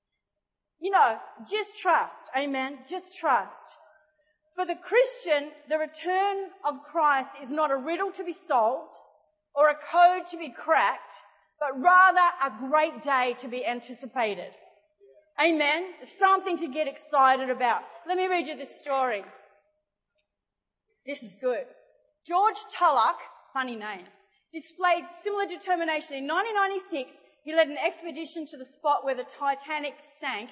you 0.80 0.90
know, 0.90 1.18
just 1.48 1.78
trust. 1.78 2.26
Amen. 2.36 2.78
Just 2.88 3.18
trust. 3.18 3.76
For 4.56 4.64
the 4.64 4.74
Christian, 4.74 5.50
the 5.68 5.78
return 5.78 6.46
of 6.64 6.82
Christ 6.90 7.32
is 7.40 7.50
not 7.50 7.70
a 7.70 7.76
riddle 7.76 8.10
to 8.12 8.24
be 8.24 8.32
solved 8.32 8.94
or 9.54 9.68
a 9.68 9.74
code 9.74 10.26
to 10.30 10.38
be 10.38 10.48
cracked, 10.48 11.12
but 11.60 11.80
rather 11.80 12.18
a 12.42 12.50
great 12.68 13.02
day 13.02 13.36
to 13.38 13.48
be 13.48 13.64
anticipated. 13.64 14.52
Amen. 15.38 15.90
Something 16.04 16.56
to 16.58 16.68
get 16.68 16.88
excited 16.88 17.50
about. 17.50 17.82
Let 18.08 18.16
me 18.16 18.26
read 18.26 18.46
you 18.46 18.56
this 18.56 18.80
story. 18.80 19.22
This 21.06 21.22
is 21.22 21.36
good. 21.36 21.66
George 22.26 22.56
Tulloch, 22.72 23.20
funny 23.52 23.76
name, 23.76 24.02
displayed 24.52 25.04
similar 25.22 25.46
determination. 25.46 26.16
In 26.16 26.26
1996, 26.26 27.20
he 27.44 27.54
led 27.54 27.68
an 27.68 27.78
expedition 27.78 28.44
to 28.46 28.56
the 28.56 28.64
spot 28.64 29.04
where 29.04 29.14
the 29.14 29.22
Titanic 29.22 29.94
sank 30.20 30.50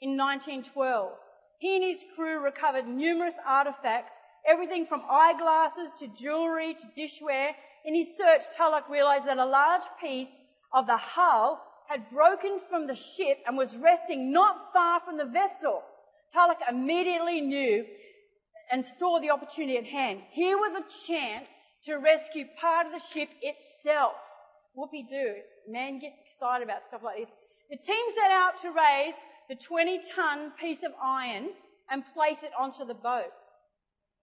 in 0.00 0.16
1912. 0.16 1.12
He 1.60 1.76
and 1.76 1.84
his 1.84 2.04
crew 2.16 2.40
recovered 2.40 2.88
numerous 2.88 3.36
artifacts, 3.46 4.18
everything 4.44 4.86
from 4.86 5.02
eyeglasses 5.08 5.92
to 6.00 6.08
jewelry 6.08 6.74
to 6.74 7.00
dishware. 7.00 7.52
In 7.84 7.94
his 7.94 8.16
search, 8.16 8.42
Tulloch 8.56 8.88
realized 8.90 9.28
that 9.28 9.38
a 9.38 9.46
large 9.46 9.84
piece 10.02 10.40
of 10.72 10.88
the 10.88 10.96
hull 10.96 11.62
had 11.88 12.10
broken 12.10 12.58
from 12.68 12.88
the 12.88 12.96
ship 12.96 13.38
and 13.46 13.56
was 13.56 13.76
resting 13.76 14.32
not 14.32 14.72
far 14.72 14.98
from 14.98 15.16
the 15.16 15.26
vessel. 15.26 15.84
Tulloch 16.32 16.58
immediately 16.68 17.40
knew 17.40 17.84
and 18.72 18.82
saw 18.82 19.20
the 19.20 19.30
opportunity 19.30 19.76
at 19.76 19.84
hand. 19.84 20.20
Here 20.32 20.56
was 20.56 20.74
a 20.74 21.06
chance 21.06 21.50
to 21.84 21.96
rescue 21.96 22.46
part 22.58 22.86
of 22.86 22.92
the 22.92 23.06
ship 23.12 23.28
itself. 23.42 24.14
Whoopie 24.76 25.06
do. 25.08 25.34
Men 25.68 26.00
get 26.00 26.14
excited 26.24 26.64
about 26.64 26.82
stuff 26.82 27.02
like 27.04 27.18
this. 27.18 27.30
The 27.70 27.76
team 27.76 28.04
set 28.18 28.30
out 28.30 28.60
to 28.62 28.70
raise 28.70 29.14
the 29.48 29.56
20 29.56 30.00
ton 30.16 30.52
piece 30.58 30.82
of 30.82 30.92
iron 31.02 31.50
and 31.90 32.02
place 32.14 32.38
it 32.42 32.52
onto 32.58 32.86
the 32.86 32.94
boat. 32.94 33.32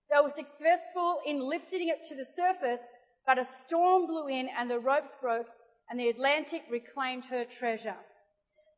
They 0.09 0.19
were 0.21 0.31
successful 0.31 1.19
in 1.27 1.47
lifting 1.47 1.89
it 1.89 2.07
to 2.09 2.15
the 2.15 2.25
surface, 2.25 2.81
but 3.27 3.37
a 3.37 3.45
storm 3.45 4.07
blew 4.07 4.27
in 4.27 4.49
and 4.57 4.69
the 4.69 4.79
ropes 4.79 5.15
broke 5.21 5.47
and 5.91 5.99
the 5.99 6.09
Atlantic 6.09 6.63
reclaimed 6.71 7.25
her 7.25 7.45
treasure. 7.45 7.97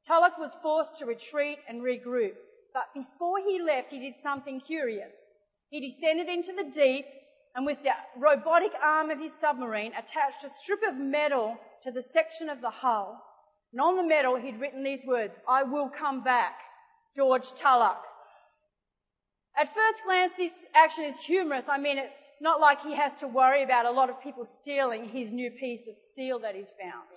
Tulloch 0.06 0.38
was 0.38 0.58
forced 0.62 0.98
to 0.98 1.06
retreat 1.06 1.60
and 1.70 1.82
regroup, 1.82 2.34
but 2.74 2.88
before 2.94 3.38
he 3.40 3.62
left, 3.62 3.92
he 3.92 4.00
did 4.00 4.16
something 4.22 4.60
curious. 4.60 5.14
He 5.72 5.80
descended 5.80 6.30
into 6.30 6.54
the 6.54 6.70
deep 6.72 7.06
and 7.56 7.66
with 7.66 7.80
the 7.82 7.90
robotic 8.16 8.72
arm 8.84 9.10
of 9.10 9.20
his 9.20 9.34
submarine 9.34 9.94
attached 9.94 10.44
a 10.46 10.50
strip 10.50 10.82
of 10.88 10.96
metal 10.96 11.58
to 11.84 11.92
the 11.92 12.04
section 12.04 12.48
of 12.48 12.62
the 12.62 12.70
hull 12.70 13.20
and 13.72 13.80
on 13.80 13.96
the 13.96 14.04
metal, 14.04 14.36
he'd 14.36 14.60
written 14.60 14.84
these 14.84 15.06
words, 15.06 15.38
I 15.48 15.64
will 15.64 15.90
come 15.90 16.24
back, 16.24 16.60
George 17.16 17.54
Tulloch. 17.56 18.04
At 19.58 19.74
first 19.74 20.04
glance, 20.06 20.34
this 20.38 20.66
action 20.74 21.06
is 21.06 21.22
humorous. 21.22 21.68
I 21.70 21.78
mean, 21.78 21.98
it's 21.98 22.28
not 22.42 22.60
like 22.60 22.82
he 22.82 22.96
has 22.96 23.16
to 23.18 23.28
worry 23.28 23.64
about 23.64 23.86
a 23.86 23.92
lot 23.92 24.10
of 24.10 24.22
people 24.22 24.46
stealing 24.46 25.08
his 25.08 25.32
new 25.32 25.52
piece 25.52 25.88
of 25.88 25.96
steel 26.12 26.40
that 26.40 26.56
he's 26.56 26.72
found. 26.82 27.08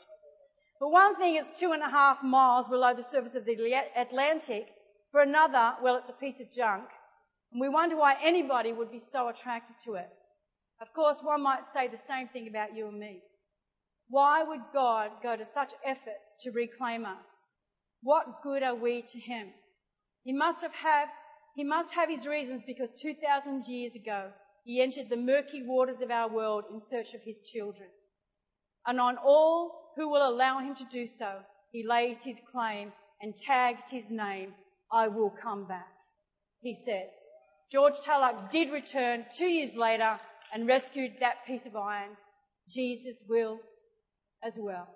But 0.81 0.91
one 0.91 1.17
thing, 1.17 1.37
is 1.37 1.51
two 1.57 1.73
and 1.73 1.83
a 1.83 1.89
half 1.89 2.23
miles 2.23 2.69
below 2.69 2.93
the 2.95 3.03
surface 3.03 3.35
of 3.35 3.45
the 3.45 3.57
Atlantic. 3.97 4.67
For 5.11 5.21
another, 5.21 5.75
well, 5.83 5.97
it's 5.97 6.11
a 6.11 6.13
piece 6.13 6.41
of 6.41 6.53
junk. 6.53 6.85
And 7.55 7.61
we 7.61 7.69
wonder 7.69 7.97
why 7.97 8.17
anybody 8.23 8.73
would 8.73 8.91
be 8.91 9.01
so 9.01 9.29
attracted 9.29 9.77
to 9.85 9.95
it. 9.95 10.11
Of 10.83 10.93
course, 10.93 11.19
one 11.23 11.43
might 11.43 11.63
say 11.73 11.89
the 11.89 11.97
same 11.97 12.29
thing 12.29 12.49
about 12.49 12.77
you 12.77 12.89
and 12.89 12.99
me. 12.99 13.23
Why 14.09 14.43
would 14.43 14.61
God 14.75 15.13
go 15.23 15.37
to 15.37 15.45
such 15.45 15.73
efforts 15.87 16.37
to 16.43 16.51
reclaim 16.51 17.07
us? 17.07 17.55
What 18.03 18.43
good 18.43 18.63
are 18.63 18.75
we 18.75 19.03
to 19.09 19.19
Him? 19.19 19.53
He 20.25 20.33
must 20.33 20.63
have, 20.63 20.75
have 20.75 21.09
he 21.55 21.63
must 21.63 21.95
have 21.95 22.09
his 22.09 22.27
reasons 22.27 22.63
because 22.67 22.91
2,000 23.01 23.65
years 23.67 23.95
ago, 23.95 24.31
he 24.65 24.83
entered 24.83 25.09
the 25.09 25.17
murky 25.17 25.63
waters 25.65 26.01
of 26.01 26.11
our 26.11 26.29
world 26.29 26.65
in 26.73 26.81
search 26.81 27.15
of 27.15 27.21
his 27.23 27.39
children. 27.53 27.89
And 28.87 29.01
on 29.01 29.17
all 29.19 29.93
who 29.97 30.09
will 30.09 30.29
allow 30.29 30.59
him 30.59 30.75
to 30.75 30.85
do 30.91 31.07
so, 31.07 31.41
he 31.71 31.87
lays 31.87 32.23
his 32.25 32.41
claim 32.51 32.93
and 33.21 33.37
tags 33.37 33.85
his 33.91 34.11
name, 34.11 34.55
I 34.91 35.09
will 35.09 35.31
come 35.31 35.67
back. 35.67 35.93
He 36.61 36.75
says, 36.75 37.11
George 37.75 38.01
Tulloch 38.05 38.53
did 38.53 38.71
return 38.71 39.27
two 39.37 39.49
years 39.49 39.75
later 39.75 40.21
and 40.53 40.69
rescued 40.69 41.15
that 41.19 41.45
piece 41.45 41.67
of 41.67 41.75
iron. 41.75 42.11
Jesus 42.71 43.17
will 43.29 43.59
as 44.45 44.55
well. 44.57 44.87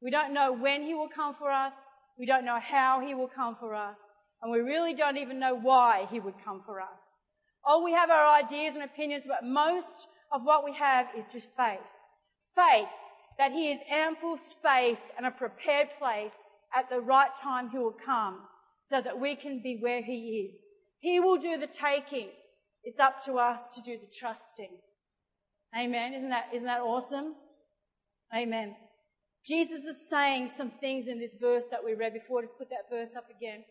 We 0.00 0.12
don't 0.12 0.32
know 0.32 0.52
when 0.52 0.84
he 0.84 0.94
will 0.94 1.08
come 1.08 1.34
for 1.34 1.50
us. 1.50 1.72
We 2.16 2.24
don't 2.26 2.44
know 2.44 2.60
how 2.60 3.00
he 3.04 3.16
will 3.16 3.26
come 3.26 3.56
for 3.58 3.74
us. 3.74 3.98
And 4.40 4.52
we 4.52 4.60
really 4.60 4.94
don't 4.94 5.16
even 5.16 5.40
know 5.40 5.56
why 5.56 6.06
he 6.12 6.20
would 6.20 6.36
come 6.44 6.62
for 6.64 6.80
us. 6.80 7.00
Oh, 7.66 7.82
we 7.82 7.90
have 7.90 8.08
our 8.08 8.40
ideas 8.40 8.76
and 8.76 8.84
opinions, 8.84 9.24
but 9.26 9.44
most 9.44 10.06
of 10.30 10.42
what 10.44 10.64
we 10.64 10.74
have 10.74 11.08
is 11.18 11.24
just 11.32 11.48
faith. 11.56 11.80
Faith 12.54 12.86
that 13.36 13.50
he 13.50 13.72
is 13.72 13.80
ample 13.90 14.36
space 14.36 15.10
and 15.16 15.26
a 15.26 15.32
prepared 15.32 15.88
place 15.98 16.34
at 16.72 16.88
the 16.88 17.00
right 17.00 17.34
time 17.36 17.70
he 17.70 17.78
will 17.78 17.96
come 18.06 18.42
so 18.84 19.00
that 19.00 19.18
we 19.18 19.34
can 19.34 19.60
be 19.60 19.78
where 19.80 20.04
he 20.04 20.46
is. 20.48 20.66
He 21.02 21.18
will 21.18 21.36
do 21.36 21.58
the 21.58 21.66
taking. 21.66 22.28
It's 22.84 23.00
up 23.00 23.24
to 23.24 23.34
us 23.34 23.74
to 23.74 23.82
do 23.82 23.98
the 23.98 24.06
trusting. 24.06 24.70
Amen. 25.76 26.14
Isn't 26.14 26.30
that, 26.30 26.46
isn't 26.54 26.66
that 26.66 26.80
awesome? 26.80 27.34
Amen. 28.32 28.76
Jesus 29.44 29.84
is 29.84 30.08
saying 30.08 30.48
some 30.48 30.70
things 30.70 31.08
in 31.08 31.18
this 31.18 31.32
verse 31.40 31.64
that 31.72 31.84
we 31.84 31.94
read 31.94 32.14
before. 32.14 32.40
Just 32.40 32.56
put 32.56 32.70
that 32.70 32.88
verse 32.88 33.16
up 33.16 33.26
again. 33.36 33.64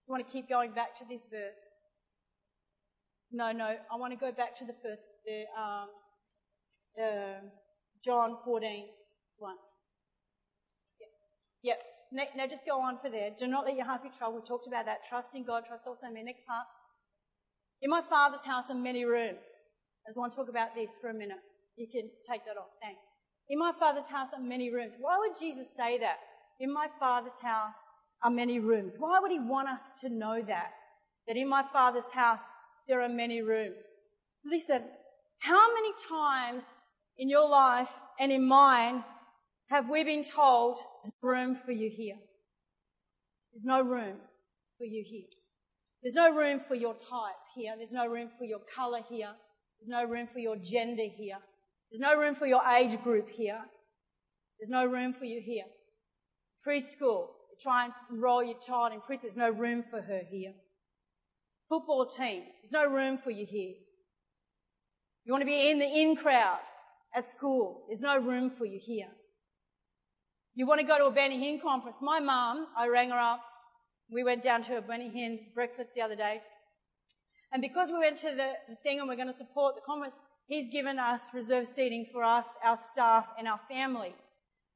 Just 0.00 0.08
want 0.08 0.26
to 0.26 0.32
keep 0.32 0.48
going 0.48 0.72
back 0.72 0.94
to 0.98 1.04
this 1.06 1.20
verse. 1.30 1.60
No, 3.30 3.52
no, 3.52 3.76
I 3.92 3.96
want 3.96 4.14
to 4.14 4.18
go 4.18 4.32
back 4.32 4.56
to 4.56 4.64
the 4.64 4.72
first, 4.82 5.02
the, 5.26 5.44
um, 5.60 5.88
uh, 6.98 7.40
John 8.02 8.38
14, 8.46 8.86
1. 9.36 9.54
Yep. 11.00 11.10
yep. 11.62 11.78
Now, 12.12 12.24
now 12.36 12.46
just 12.46 12.64
go 12.64 12.80
on 12.80 12.98
for 13.02 13.10
there. 13.10 13.30
Do 13.38 13.46
not 13.46 13.64
let 13.64 13.76
your 13.76 13.84
hearts 13.84 14.02
be 14.02 14.10
troubled. 14.16 14.42
We 14.42 14.48
talked 14.48 14.66
about 14.66 14.86
that. 14.86 15.04
Trust 15.08 15.30
in 15.34 15.44
God. 15.44 15.64
Trust 15.66 15.86
also 15.86 16.06
in 16.06 16.14
me. 16.14 16.22
Next 16.22 16.46
part. 16.46 16.66
In 17.82 17.90
my 17.90 18.02
father's 18.08 18.44
house 18.44 18.70
are 18.70 18.74
many 18.74 19.04
rooms. 19.04 19.44
I 20.06 20.10
just 20.10 20.18
want 20.18 20.32
to 20.32 20.36
talk 20.36 20.48
about 20.48 20.74
this 20.74 20.90
for 21.00 21.10
a 21.10 21.14
minute. 21.14 21.38
You 21.76 21.86
can 21.86 22.10
take 22.28 22.44
that 22.46 22.56
off. 22.58 22.72
Thanks. 22.82 23.04
In 23.48 23.58
my 23.58 23.72
father's 23.78 24.08
house 24.10 24.28
are 24.34 24.42
many 24.42 24.72
rooms. 24.72 24.94
Why 24.98 25.16
would 25.18 25.38
Jesus 25.38 25.68
say 25.76 25.98
that? 25.98 26.18
In 26.60 26.72
my 26.72 26.88
father's 26.98 27.38
house 27.42 27.76
are 28.22 28.30
many 28.30 28.58
rooms. 28.58 28.96
Why 28.98 29.20
would 29.20 29.30
he 29.30 29.38
want 29.38 29.68
us 29.68 29.80
to 30.00 30.08
know 30.08 30.42
that? 30.46 30.72
That 31.26 31.36
in 31.36 31.48
my 31.48 31.62
father's 31.72 32.10
house 32.12 32.42
there 32.88 33.02
are 33.02 33.08
many 33.08 33.42
rooms. 33.42 33.84
Listen, 34.44 34.82
how 35.40 35.74
many 35.74 35.92
times 36.08 36.64
in 37.18 37.28
your 37.28 37.48
life 37.48 37.90
and 38.18 38.32
in 38.32 38.44
mine 38.44 39.04
have 39.68 39.90
we 39.90 40.04
been 40.04 40.24
told 40.24 40.78
there's 41.04 41.12
room 41.22 41.54
for 41.54 41.72
you 41.72 41.90
here? 41.90 42.16
There's 43.52 43.64
no 43.64 43.82
room 43.82 44.16
for 44.78 44.84
you 44.84 45.04
here. 45.06 45.28
There's 46.02 46.14
no 46.14 46.34
room 46.34 46.60
for 46.66 46.74
your 46.74 46.94
type 46.94 47.36
here. 47.54 47.74
There's 47.76 47.92
no 47.92 48.06
room 48.06 48.30
for 48.38 48.44
your 48.44 48.60
color 48.74 49.00
here. 49.08 49.30
There's 49.78 49.88
no 49.88 50.04
room 50.04 50.28
for 50.32 50.38
your 50.38 50.56
gender 50.56 51.04
here. 51.16 51.38
There's 51.90 52.00
no 52.00 52.14
room 52.16 52.34
for 52.34 52.46
your 52.46 52.62
age 52.66 53.00
group 53.02 53.28
here. 53.28 53.60
There's 54.58 54.70
no 54.70 54.86
room 54.86 55.12
for 55.12 55.24
you 55.24 55.40
here. 55.44 55.64
Preschool, 56.66 57.26
try 57.60 57.84
and 57.84 57.92
enroll 58.10 58.42
your 58.42 58.58
child 58.66 58.92
in 58.92 59.00
preschool. 59.00 59.22
There's 59.22 59.36
no 59.36 59.50
room 59.50 59.84
for 59.90 60.00
her 60.00 60.22
here. 60.30 60.52
Football 61.68 62.06
team, 62.06 62.44
there's 62.62 62.72
no 62.72 62.86
room 62.86 63.18
for 63.22 63.30
you 63.30 63.46
here. 63.46 63.74
You 65.24 65.32
want 65.32 65.42
to 65.42 65.46
be 65.46 65.70
in 65.70 65.78
the 65.78 65.84
in 65.84 66.16
crowd 66.16 66.60
at 67.14 67.26
school, 67.26 67.84
there's 67.88 68.00
no 68.00 68.18
room 68.18 68.50
for 68.56 68.64
you 68.64 68.80
here. 68.82 69.08
You 70.58 70.66
want 70.66 70.80
to 70.80 70.86
go 70.88 70.98
to 70.98 71.04
a 71.04 71.10
Benny 71.12 71.38
Hinn 71.38 71.62
conference. 71.62 71.98
My 72.02 72.18
mum, 72.18 72.66
I 72.76 72.88
rang 72.88 73.10
her 73.10 73.16
up. 73.16 73.40
We 74.10 74.24
went 74.24 74.42
down 74.42 74.64
to 74.64 74.78
a 74.78 74.82
Benny 74.82 75.08
Hinn 75.08 75.54
breakfast 75.54 75.90
the 75.94 76.02
other 76.02 76.16
day. 76.16 76.40
And 77.52 77.62
because 77.62 77.90
we 77.92 77.98
went 78.00 78.16
to 78.18 78.30
the, 78.30 78.54
the 78.68 78.74
thing 78.82 78.98
and 78.98 79.08
we're 79.08 79.14
going 79.14 79.28
to 79.28 79.32
support 79.32 79.76
the 79.76 79.82
conference, 79.86 80.16
he's 80.48 80.68
given 80.68 80.98
us 80.98 81.20
reserved 81.32 81.68
seating 81.68 82.06
for 82.12 82.24
us, 82.24 82.44
our 82.64 82.76
staff, 82.76 83.26
and 83.38 83.46
our 83.46 83.60
family. 83.70 84.16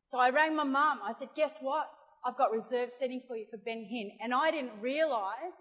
So 0.06 0.20
I 0.20 0.30
rang 0.30 0.54
my 0.54 0.62
mum. 0.62 1.00
I 1.04 1.14
said, 1.18 1.30
guess 1.34 1.58
what? 1.60 1.88
I've 2.24 2.38
got 2.38 2.52
reserved 2.52 2.92
seating 2.96 3.22
for 3.26 3.36
you 3.36 3.46
for 3.50 3.56
Ben 3.56 3.84
Hinn. 3.92 4.10
And 4.22 4.32
I 4.32 4.52
didn't 4.52 4.80
realize 4.80 5.58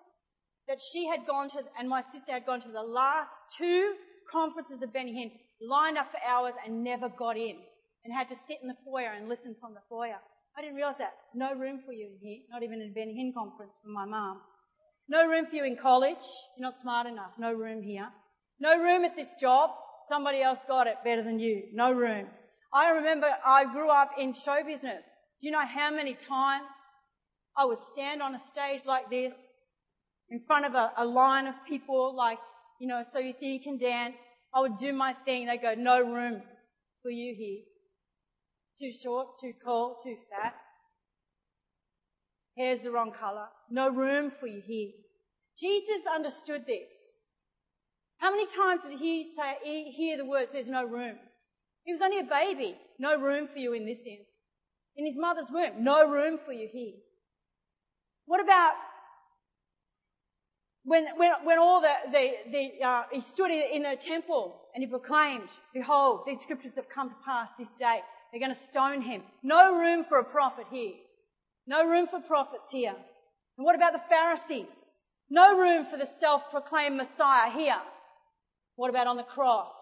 that 0.67 0.77
she 0.93 1.07
had 1.07 1.25
gone 1.25 1.49
to, 1.49 1.63
and 1.79 1.89
my 1.89 2.03
sister 2.13 2.31
had 2.31 2.45
gone 2.45 2.61
to 2.61 2.69
the 2.69 2.83
last 2.83 3.31
two 3.57 3.95
conferences 4.31 4.83
of 4.83 4.93
Benny 4.93 5.13
Hinn, 5.13 5.31
lined 5.67 5.97
up 5.97 6.11
for 6.11 6.19
hours 6.23 6.53
and 6.63 6.83
never 6.83 7.09
got 7.09 7.37
in 7.37 7.55
and 8.03 8.13
had 8.13 8.29
to 8.29 8.35
sit 8.35 8.59
in 8.61 8.67
the 8.67 8.77
foyer 8.85 9.13
and 9.15 9.29
listen 9.29 9.55
from 9.59 9.73
the 9.73 9.81
foyer. 9.89 10.19
I 10.57 10.61
didn't 10.61 10.75
realize 10.75 10.97
that. 10.97 11.13
No 11.33 11.53
room 11.53 11.79
for 11.85 11.93
you 11.93 12.07
in 12.07 12.17
here, 12.21 12.39
not 12.49 12.63
even 12.63 12.81
in 12.81 12.89
a 12.89 12.93
Benny 12.93 13.13
Hinn 13.13 13.33
conference 13.33 13.73
for 13.83 13.89
my 13.89 14.05
mum. 14.05 14.41
No 15.07 15.27
room 15.27 15.45
for 15.45 15.55
you 15.55 15.65
in 15.65 15.77
college. 15.77 16.25
You're 16.57 16.69
not 16.69 16.77
smart 16.77 17.07
enough. 17.07 17.31
No 17.37 17.53
room 17.53 17.81
here. 17.83 18.09
No 18.59 18.77
room 18.77 19.05
at 19.05 19.15
this 19.15 19.33
job. 19.39 19.71
Somebody 20.07 20.41
else 20.41 20.59
got 20.67 20.87
it 20.87 20.97
better 21.03 21.23
than 21.23 21.39
you. 21.39 21.63
No 21.73 21.91
room. 21.91 22.27
I 22.73 22.91
remember 22.91 23.27
I 23.45 23.65
grew 23.65 23.89
up 23.89 24.11
in 24.17 24.33
show 24.33 24.63
business. 24.65 25.05
Do 25.41 25.47
you 25.47 25.51
know 25.51 25.65
how 25.65 25.91
many 25.91 26.13
times 26.13 26.67
I 27.57 27.65
would 27.65 27.79
stand 27.79 28.21
on 28.21 28.35
a 28.35 28.39
stage 28.39 28.81
like 28.85 29.09
this 29.09 29.35
in 30.29 30.41
front 30.47 30.65
of 30.65 30.75
a, 30.75 30.91
a 30.97 31.05
line 31.05 31.47
of 31.47 31.55
people 31.67 32.15
like, 32.15 32.39
you 32.79 32.87
know, 32.87 33.03
so 33.11 33.19
you 33.19 33.33
think 33.33 33.53
you 33.53 33.71
can 33.71 33.77
dance. 33.77 34.17
I 34.53 34.61
would 34.61 34.77
do 34.77 34.93
my 34.93 35.13
thing. 35.25 35.47
They 35.47 35.57
go, 35.57 35.75
no 35.75 36.01
room 36.01 36.41
for 37.03 37.11
you 37.11 37.35
here. 37.37 37.63
Too 38.79 38.91
short, 38.91 39.39
too 39.39 39.53
tall, 39.63 39.97
too 40.03 40.17
fat. 40.29 40.55
Hair's 42.57 42.83
the 42.83 42.91
wrong 42.91 43.11
color. 43.11 43.47
No 43.69 43.89
room 43.89 44.29
for 44.29 44.47
you 44.47 44.61
here. 44.65 44.91
Jesus 45.57 46.07
understood 46.13 46.65
this. 46.65 47.17
How 48.17 48.31
many 48.31 48.45
times 48.45 48.83
did 48.83 48.99
he 48.99 49.31
say, 49.35 49.57
he 49.63 49.91
hear 49.91 50.17
the 50.17 50.25
words, 50.25 50.51
there's 50.51 50.67
no 50.67 50.83
room? 50.83 51.17
He 51.83 51.91
was 51.91 52.01
only 52.01 52.19
a 52.19 52.23
baby. 52.23 52.77
No 52.99 53.19
room 53.19 53.47
for 53.51 53.59
you 53.59 53.73
in 53.73 53.85
this 53.85 53.99
inn. 54.05 54.19
In 54.95 55.05
his 55.05 55.17
mother's 55.17 55.47
womb. 55.51 55.83
No 55.83 56.07
room 56.07 56.37
for 56.45 56.53
you 56.53 56.67
here. 56.71 56.93
What 58.25 58.41
about 58.41 58.73
when, 60.83 61.05
when, 61.17 61.31
when 61.43 61.59
all 61.59 61.81
the, 61.81 61.93
the, 62.11 62.31
the 62.51 62.85
uh, 62.85 63.03
he 63.11 63.21
stood 63.21 63.51
in, 63.51 63.63
in 63.71 63.85
a 63.85 63.95
temple 63.95 64.55
and 64.73 64.83
he 64.83 64.87
proclaimed, 64.87 65.49
behold, 65.73 66.21
these 66.25 66.41
scriptures 66.41 66.75
have 66.75 66.89
come 66.89 67.09
to 67.09 67.15
pass 67.25 67.49
this 67.57 67.73
day. 67.73 67.99
They're 68.31 68.39
going 68.39 68.53
to 68.53 68.59
stone 68.59 69.01
him. 69.01 69.23
No 69.43 69.77
room 69.77 70.05
for 70.07 70.19
a 70.19 70.23
prophet 70.23 70.65
here. 70.71 70.93
No 71.67 71.85
room 71.85 72.07
for 72.07 72.19
prophets 72.19 72.69
here. 72.71 72.95
And 73.57 73.65
what 73.65 73.75
about 73.75 73.93
the 73.93 74.01
Pharisees? 74.09 74.91
No 75.29 75.57
room 75.57 75.85
for 75.85 75.97
the 75.97 76.05
self-proclaimed 76.05 76.97
Messiah 76.97 77.51
here. 77.51 77.79
What 78.75 78.89
about 78.89 79.07
on 79.07 79.17
the 79.17 79.23
cross? 79.23 79.73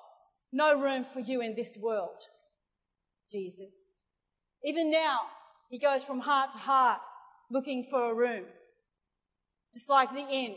No 0.51 0.79
room 0.79 1.05
for 1.13 1.19
you 1.19 1.41
in 1.41 1.55
this 1.55 1.77
world. 1.77 2.21
Jesus. 3.31 4.01
Even 4.63 4.91
now, 4.91 5.19
he 5.69 5.79
goes 5.79 6.03
from 6.03 6.19
heart 6.19 6.51
to 6.53 6.59
heart 6.59 6.99
looking 7.51 7.87
for 7.89 8.11
a 8.11 8.13
room. 8.15 8.45
Just 9.73 9.89
like 9.89 10.11
the 10.11 10.27
inn. 10.27 10.55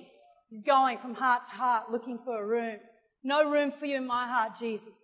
He's 0.48 0.62
going 0.62 0.98
from 0.98 1.14
heart 1.14 1.44
to 1.46 1.52
heart 1.52 1.90
looking 1.90 2.18
for 2.24 2.42
a 2.42 2.46
room. 2.46 2.78
No 3.22 3.48
room 3.48 3.72
for 3.78 3.86
you 3.86 3.98
in 3.98 4.06
my 4.06 4.26
heart, 4.26 4.52
Jesus. 4.58 4.98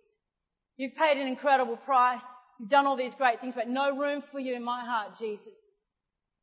You've 0.77 0.95
paid 0.95 1.17
an 1.17 1.27
incredible 1.27 1.77
price. 1.77 2.21
You've 2.59 2.69
done 2.69 2.85
all 2.85 2.97
these 2.97 3.15
great 3.15 3.39
things, 3.39 3.55
but 3.55 3.69
no 3.69 3.95
room 3.95 4.21
for 4.21 4.39
you 4.39 4.55
in 4.55 4.63
my 4.63 4.83
heart, 4.83 5.17
Jesus. 5.17 5.53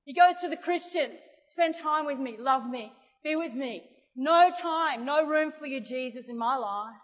He 0.04 0.14
goes 0.14 0.34
to 0.40 0.48
the 0.48 0.56
Christians. 0.56 1.20
Spend 1.46 1.76
time 1.76 2.06
with 2.06 2.18
me. 2.18 2.36
Love 2.38 2.68
me. 2.68 2.92
Be 3.22 3.36
with 3.36 3.52
me. 3.52 3.82
No 4.16 4.50
time. 4.60 5.04
No 5.04 5.26
room 5.26 5.52
for 5.52 5.66
you, 5.66 5.80
Jesus, 5.80 6.28
in 6.28 6.38
my 6.38 6.56
life. 6.56 6.96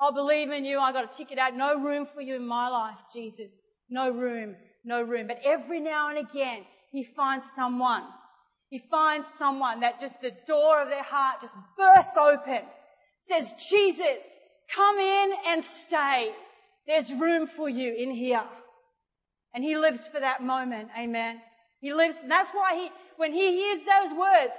I 0.00 0.10
believe 0.10 0.50
in 0.50 0.64
you. 0.64 0.78
I 0.78 0.92
got 0.92 1.12
a 1.12 1.16
ticket 1.16 1.38
out. 1.38 1.56
No 1.56 1.80
room 1.80 2.06
for 2.12 2.20
you 2.20 2.36
in 2.36 2.46
my 2.46 2.68
life, 2.68 2.98
Jesus. 3.12 3.50
No 3.88 4.10
room. 4.10 4.56
No 4.84 5.02
room. 5.02 5.28
But 5.28 5.40
every 5.44 5.80
now 5.80 6.10
and 6.10 6.18
again, 6.18 6.64
he 6.90 7.04
finds 7.04 7.46
someone 7.56 8.04
he 8.72 8.78
finds 8.78 9.28
someone 9.38 9.80
that 9.80 10.00
just 10.00 10.18
the 10.22 10.32
door 10.46 10.80
of 10.80 10.88
their 10.88 11.02
heart 11.02 11.42
just 11.42 11.58
bursts 11.76 12.16
open. 12.16 12.60
Says, 13.20 13.52
Jesus, 13.68 14.34
come 14.74 14.98
in 14.98 15.32
and 15.48 15.62
stay. 15.62 16.32
There's 16.86 17.12
room 17.12 17.46
for 17.46 17.68
you 17.68 17.94
in 17.94 18.10
here. 18.10 18.44
And 19.54 19.62
he 19.62 19.76
lives 19.76 20.06
for 20.12 20.20
that 20.20 20.42
moment. 20.42 20.88
Amen. 20.98 21.40
He 21.80 21.92
lives, 21.92 22.16
that's 22.28 22.50
why 22.52 22.74
he, 22.74 22.90
when 23.16 23.32
he 23.32 23.52
hears 23.52 23.80
those 23.80 24.16
words, 24.16 24.54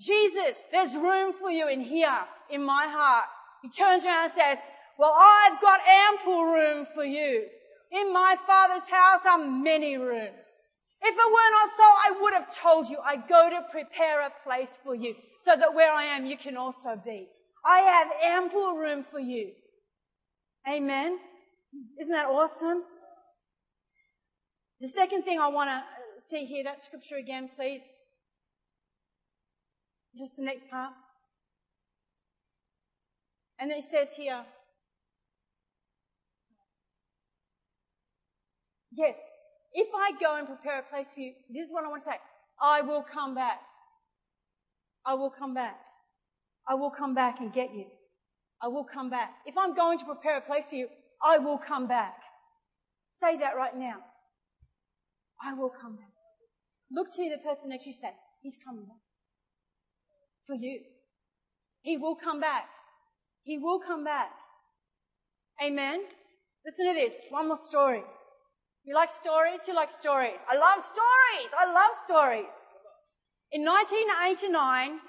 Jesus, 0.00 0.62
there's 0.70 0.94
room 0.94 1.32
for 1.32 1.50
you 1.50 1.68
in 1.68 1.80
here, 1.80 2.18
in 2.50 2.62
my 2.62 2.86
heart. 2.86 3.24
He 3.62 3.70
turns 3.70 4.04
around 4.04 4.24
and 4.24 4.32
says, 4.32 4.58
well, 4.98 5.14
I've 5.16 5.60
got 5.60 5.80
ample 5.86 6.44
room 6.44 6.86
for 6.94 7.04
you. 7.04 7.46
In 7.92 8.12
my 8.12 8.36
father's 8.46 8.88
house 8.88 9.20
are 9.28 9.38
many 9.38 9.96
rooms. 9.96 10.62
If 11.02 11.14
it 11.14 11.32
were 11.32 11.50
not 11.52 11.70
so, 11.76 11.82
I 11.82 12.18
would 12.20 12.34
have 12.34 12.54
told 12.54 12.88
you, 12.88 12.98
I 13.02 13.16
go 13.16 13.50
to 13.50 13.62
prepare 13.70 14.22
a 14.22 14.32
place 14.44 14.76
for 14.82 14.94
you 14.94 15.14
so 15.44 15.56
that 15.56 15.74
where 15.74 15.92
I 15.92 16.04
am, 16.04 16.26
you 16.26 16.36
can 16.36 16.56
also 16.56 17.00
be. 17.04 17.28
I 17.64 17.78
have 17.80 18.08
ample 18.22 18.76
room 18.76 19.02
for 19.02 19.20
you. 19.20 19.52
Amen. 20.68 21.18
Isn't 22.00 22.12
that 22.12 22.26
awesome? 22.26 22.82
The 24.80 24.88
second 24.88 25.22
thing 25.22 25.38
I 25.40 25.48
want 25.48 25.70
to 25.70 25.82
see 26.22 26.44
here, 26.44 26.64
that 26.64 26.82
scripture 26.82 27.16
again, 27.16 27.48
please. 27.54 27.82
Just 30.18 30.36
the 30.36 30.42
next 30.42 30.68
part. 30.70 30.92
And 33.58 33.70
it 33.70 33.84
says 33.84 34.14
here, 34.16 34.44
yes, 38.92 39.16
if 39.72 39.88
I 39.94 40.12
go 40.20 40.36
and 40.36 40.46
prepare 40.46 40.80
a 40.80 40.82
place 40.82 41.08
for 41.14 41.20
you, 41.20 41.32
this 41.50 41.66
is 41.68 41.72
what 41.72 41.84
I 41.84 41.88
want 41.88 42.02
to 42.04 42.10
say. 42.10 42.16
I 42.60 42.82
will 42.82 43.02
come 43.02 43.34
back. 43.34 43.60
I 45.04 45.14
will 45.14 45.30
come 45.30 45.54
back. 45.54 45.76
I 46.68 46.74
will 46.74 46.90
come 46.90 47.14
back 47.14 47.40
and 47.40 47.52
get 47.52 47.74
you. 47.74 47.86
I 48.62 48.68
will 48.68 48.84
come 48.84 49.08
back. 49.08 49.34
If 49.46 49.56
I'm 49.56 49.74
going 49.74 49.98
to 49.98 50.04
prepare 50.04 50.38
a 50.38 50.40
place 50.40 50.64
for 50.68 50.76
you, 50.76 50.88
I 51.22 51.38
will 51.38 51.58
come 51.58 51.86
back. 51.86 52.14
Say 53.20 53.38
that 53.38 53.56
right 53.56 53.76
now. 53.76 53.96
I 55.42 55.54
will 55.54 55.70
come 55.70 55.96
back. 55.96 56.12
Look 56.90 57.14
to 57.14 57.30
the 57.30 57.38
person 57.38 57.70
next 57.70 57.84
to 57.84 57.90
you 57.90 57.96
say, 58.00 58.12
He's 58.42 58.58
coming 58.64 58.84
back. 58.84 58.96
For 60.46 60.54
you. 60.54 60.80
He 61.82 61.96
will 61.96 62.16
come 62.16 62.40
back. 62.40 62.66
He 63.42 63.58
will 63.58 63.80
come 63.80 64.04
back. 64.04 64.30
Amen. 65.62 66.02
Listen 66.64 66.86
to 66.88 66.94
this. 66.94 67.12
One 67.30 67.48
more 67.48 67.56
story. 67.56 68.02
You 68.84 68.94
like 68.94 69.10
stories? 69.10 69.60
You 69.66 69.74
like 69.74 69.90
stories? 69.90 70.38
I 70.48 70.56
love 70.56 70.84
stories. 70.84 71.50
I 71.58 71.66
love 71.72 71.92
stories. 72.04 72.52
In 73.52 73.64
1989, 73.64 75.00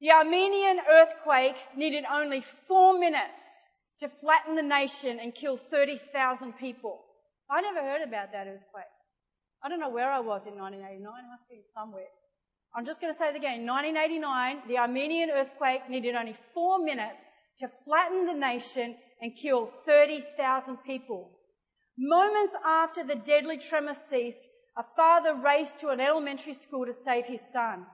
the 0.00 0.10
Armenian 0.10 0.80
earthquake 0.90 1.56
needed 1.76 2.04
only 2.12 2.40
four 2.40 2.98
minutes 2.98 3.64
to 4.02 4.08
flatten 4.20 4.56
the 4.56 4.62
nation 4.62 5.20
and 5.20 5.34
kill 5.34 5.58
30,000 5.70 6.52
people. 6.54 7.00
I 7.48 7.60
never 7.60 7.80
heard 7.80 8.02
about 8.02 8.32
that 8.32 8.48
earthquake. 8.48 8.90
I 9.62 9.68
don't 9.68 9.78
know 9.78 9.90
where 9.90 10.10
I 10.10 10.18
was 10.18 10.46
in 10.46 10.58
1989. 10.58 11.06
I 11.06 11.30
must 11.30 11.48
be 11.48 11.62
somewhere. 11.72 12.10
I'm 12.74 12.84
just 12.84 13.00
going 13.00 13.12
to 13.12 13.18
say 13.18 13.28
it 13.28 13.36
again. 13.36 13.64
1989, 13.64 14.62
the 14.66 14.78
Armenian 14.78 15.30
earthquake 15.30 15.88
needed 15.88 16.16
only 16.16 16.36
four 16.52 16.82
minutes 16.82 17.20
to 17.60 17.70
flatten 17.84 18.26
the 18.26 18.32
nation 18.32 18.96
and 19.20 19.36
kill 19.40 19.70
30,000 19.86 20.78
people. 20.78 21.30
Moments 21.96 22.54
after 22.66 23.04
the 23.04 23.14
deadly 23.14 23.58
tremor 23.58 23.94
ceased, 23.94 24.48
a 24.76 24.82
father 24.96 25.34
raced 25.34 25.78
to 25.80 25.90
an 25.90 26.00
elementary 26.00 26.54
school 26.54 26.86
to 26.86 26.92
save 26.92 27.26
his 27.26 27.42
son. 27.52 27.86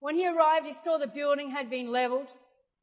When 0.00 0.16
he 0.16 0.28
arrived, 0.28 0.66
he 0.66 0.74
saw 0.74 0.98
the 0.98 1.06
building 1.06 1.50
had 1.50 1.70
been 1.70 1.90
leveled. 1.90 2.28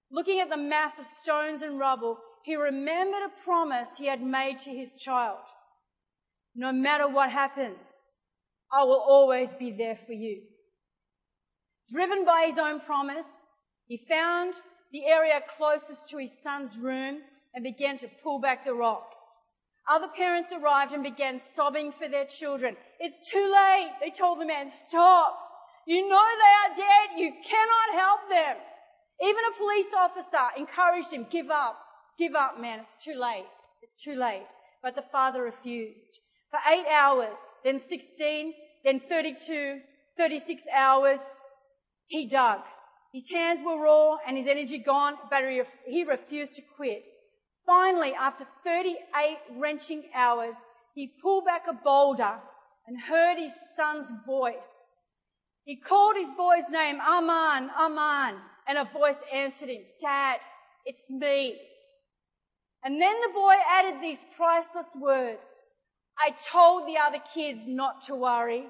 Looking 0.10 0.40
at 0.40 0.50
the 0.50 0.58
mass 0.58 0.98
of 0.98 1.06
stones 1.06 1.62
and 1.62 1.78
rubble, 1.78 2.18
he 2.43 2.56
remembered 2.56 3.23
a 3.23 3.43
promise 3.43 3.89
he 3.97 4.08
had 4.08 4.21
made 4.21 4.60
to 4.60 4.69
his 4.69 4.95
child. 4.95 5.39
No 6.56 6.71
matter 6.71 7.08
what 7.08 7.32
happens, 7.32 7.88
I 8.71 8.84
will 8.84 9.03
always 9.08 9.49
be 9.58 9.71
there 9.71 9.97
for 10.06 10.13
you. 10.13 10.41
Driven 11.89 12.25
by 12.25 12.45
his 12.47 12.58
own 12.58 12.79
promise, 12.82 13.41
he 13.86 14.06
found 14.10 14.56
the 14.91 15.06
area 15.06 15.41
closest 15.58 16.10
to 16.10 16.17
his 16.17 16.32
son's 16.41 16.77
room 16.77 17.19
and 17.53 17.63
began 17.63 17.97
to 17.99 18.08
pull 18.21 18.39
back 18.39 18.65
the 18.65 18.73
rocks. 18.73 19.17
Other 19.89 20.08
parents 20.08 20.51
arrived 20.51 20.93
and 20.93 21.03
began 21.03 21.39
sobbing 21.39 21.91
for 21.91 22.08
their 22.08 22.25
children. 22.25 22.75
It's 22.99 23.29
too 23.29 23.51
late. 23.51 23.91
They 24.01 24.12
told 24.12 24.39
the 24.39 24.45
man, 24.45 24.71
stop. 24.88 25.38
You 25.86 26.08
know 26.08 26.21
they 26.38 26.71
are 26.71 26.75
dead. 26.75 27.19
You 27.19 27.34
cannot 27.43 27.99
help 27.99 28.29
them. 28.29 28.56
Even 29.21 29.43
a 29.45 29.58
police 29.58 29.93
officer 29.97 30.45
encouraged 30.58 31.12
him, 31.12 31.27
give 31.29 31.49
up. 31.49 31.83
Give 32.17 32.36
up, 32.36 32.60
man. 32.60 32.80
It's 32.82 33.04
too 33.04 33.19
late. 33.19 33.45
It's 33.82 34.02
too 34.02 34.15
late. 34.15 34.45
But 34.82 34.95
the 34.95 35.04
father 35.12 35.43
refused. 35.43 36.19
For 36.49 36.60
eight 36.71 36.86
hours, 36.91 37.38
then 37.63 37.80
16, 37.80 38.54
then 38.84 38.99
32, 38.99 39.80
36 40.17 40.63
hours, 40.73 41.21
he 42.08 42.28
dug. 42.28 42.60
His 43.12 43.30
hands 43.30 43.62
were 43.65 43.82
raw 43.82 44.17
and 44.28 44.38
his 44.38 44.47
energy 44.47 44.78
gone, 44.78 45.15
but 45.30 45.43
he 45.88 46.04
refused 46.04 46.56
to 46.56 46.62
quit. 46.76 47.04
Finally, 47.65 48.13
after 48.13 48.45
38 48.63 49.38
wrenching 49.58 50.04
hours, 50.13 50.56
he 50.93 51.13
pulled 51.21 51.45
back 51.45 51.63
a 51.67 51.73
boulder 51.73 52.39
and 52.86 52.99
heard 52.99 53.38
his 53.38 53.54
son's 53.76 54.08
voice. 54.26 54.95
He 55.63 55.78
called 55.78 56.17
his 56.17 56.30
boy's 56.36 56.69
name, 56.69 56.99
Aman, 56.99 57.69
Aman, 57.80 58.36
and 58.67 58.78
a 58.78 58.89
voice 58.91 59.17
answered 59.34 59.69
him, 59.69 59.84
Dad, 60.02 60.39
it's 60.86 61.10
me. 61.10 61.58
And 62.84 63.02
then 63.02 63.15
the 63.22 63.34
boy 63.34 63.56
added 63.69 64.02
these 64.02 64.19
priceless 64.36 64.89
words. 65.00 65.48
I 66.17 66.36
told 66.52 66.88
the 66.88 66.98
other 66.98 67.19
kids 67.34 67.62
not 67.65 68.06
to 68.08 68.15
worry. 68.15 68.65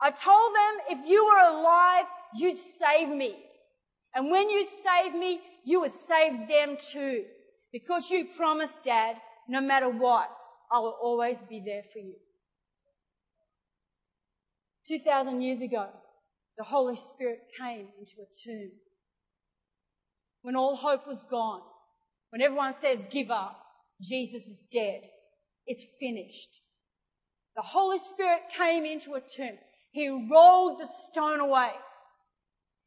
I 0.00 0.10
told 0.10 0.54
them 0.54 0.98
if 0.98 1.08
you 1.08 1.24
were 1.26 1.58
alive, 1.58 2.06
you'd 2.34 2.58
save 2.58 3.08
me. 3.08 3.36
And 4.14 4.30
when 4.30 4.48
you 4.50 4.64
save 4.64 5.14
me, 5.14 5.40
you 5.64 5.80
would 5.80 5.92
save 5.92 6.48
them 6.48 6.76
too. 6.90 7.24
Because 7.72 8.10
you 8.10 8.26
promised, 8.36 8.84
Dad, 8.84 9.16
no 9.48 9.60
matter 9.60 9.88
what, 9.88 10.30
I 10.72 10.78
will 10.78 10.96
always 11.00 11.38
be 11.48 11.62
there 11.64 11.82
for 11.92 11.98
you. 11.98 12.14
2,000 14.88 15.40
years 15.40 15.60
ago, 15.60 15.88
the 16.58 16.64
Holy 16.64 16.96
Spirit 16.96 17.40
came 17.58 17.86
into 17.98 18.14
a 18.20 18.26
tomb. 18.42 18.70
When 20.42 20.56
all 20.56 20.74
hope 20.74 21.06
was 21.06 21.24
gone, 21.24 21.60
when 22.30 22.42
everyone 22.42 22.74
says, 22.74 23.04
give 23.10 23.30
up, 23.30 23.60
Jesus 24.00 24.42
is 24.46 24.58
dead. 24.72 25.02
It's 25.66 25.84
finished. 25.98 26.48
The 27.56 27.62
Holy 27.62 27.98
Spirit 27.98 28.40
came 28.58 28.84
into 28.84 29.14
a 29.14 29.20
tomb. 29.20 29.58
He 29.92 30.08
rolled 30.08 30.80
the 30.80 30.88
stone 31.10 31.40
away. 31.40 31.70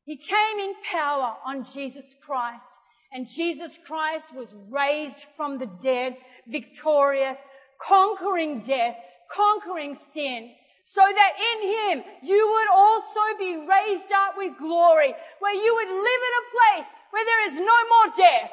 He 0.05 0.17
came 0.17 0.59
in 0.59 0.73
power 0.91 1.35
on 1.45 1.65
Jesus 1.73 2.15
Christ 2.25 2.71
and 3.13 3.29
Jesus 3.29 3.77
Christ 3.85 4.35
was 4.35 4.55
raised 4.71 5.25
from 5.37 5.59
the 5.59 5.69
dead, 5.83 6.17
victorious, 6.47 7.37
conquering 7.79 8.61
death, 8.61 8.97
conquering 9.31 9.93
sin, 9.93 10.49
so 10.85 11.01
that 11.01 11.33
in 11.37 11.99
him 12.01 12.03
you 12.23 12.49
would 12.51 12.67
also 12.75 13.37
be 13.37 13.55
raised 13.55 14.11
up 14.11 14.33
with 14.35 14.57
glory, 14.57 15.13
where 15.39 15.53
you 15.53 15.75
would 15.75 15.89
live 15.89 16.21
in 16.29 16.33
a 16.41 16.49
place 16.57 16.91
where 17.11 17.23
there 17.23 17.47
is 17.47 17.55
no 17.55 17.63
more 17.63 18.15
death, 18.17 18.49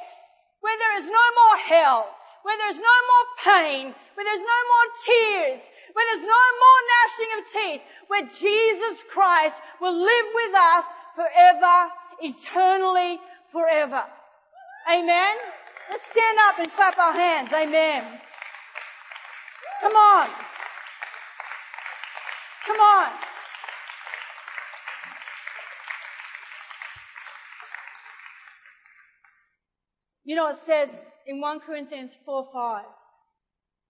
where 0.60 0.78
there 0.78 0.98
is 0.98 1.06
no 1.06 1.12
more 1.12 1.56
hell, 1.64 2.08
where 2.42 2.56
there's 2.56 2.80
no 2.80 2.98
more 3.10 3.26
pain, 3.44 3.94
where 4.14 4.24
there's 4.24 4.40
no 4.40 4.60
more 4.72 4.88
tears, 5.04 5.60
where 5.92 6.06
there's 6.08 6.26
no 6.26 6.44
more 6.62 6.80
gnashing 6.90 7.30
of 7.38 7.42
teeth, 7.52 7.82
where 8.08 8.26
Jesus 8.28 9.04
Christ 9.10 9.56
will 9.80 9.96
live 9.96 10.26
with 10.34 10.54
us 10.54 10.84
forever, 11.14 11.90
eternally, 12.20 13.18
forever. 13.52 14.04
Amen. 14.90 15.36
Let's 15.90 16.06
stand 16.10 16.38
up 16.48 16.58
and 16.58 16.70
clap 16.72 16.98
our 16.98 17.12
hands. 17.12 17.52
Amen. 17.52 18.04
Come 19.80 19.96
on. 19.96 20.28
Come 22.66 22.80
on. 22.80 23.29
You 30.30 30.36
know, 30.36 30.48
it 30.48 30.58
says 30.58 31.04
in 31.26 31.40
1 31.40 31.58
Corinthians 31.58 32.12
4 32.24 32.46
5, 32.52 32.84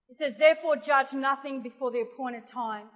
it 0.09 0.17
says, 0.17 0.37
Therefore 0.39 0.75
judge 0.75 1.13
nothing 1.13 1.61
before 1.61 1.91
the 1.91 2.01
appointed 2.01 2.47
time. 2.47 2.87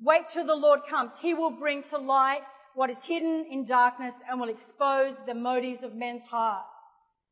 Wait 0.00 0.28
till 0.28 0.44
the 0.44 0.56
Lord 0.56 0.80
comes. 0.90 1.12
He 1.22 1.32
will 1.32 1.52
bring 1.52 1.84
to 1.84 1.96
light 1.96 2.40
what 2.74 2.90
is 2.90 3.04
hidden 3.04 3.46
in 3.52 3.64
darkness 3.64 4.16
and 4.28 4.40
will 4.40 4.48
expose 4.48 5.14
the 5.28 5.34
motives 5.34 5.84
of 5.84 5.94
men's 5.94 6.24
hearts. 6.24 6.76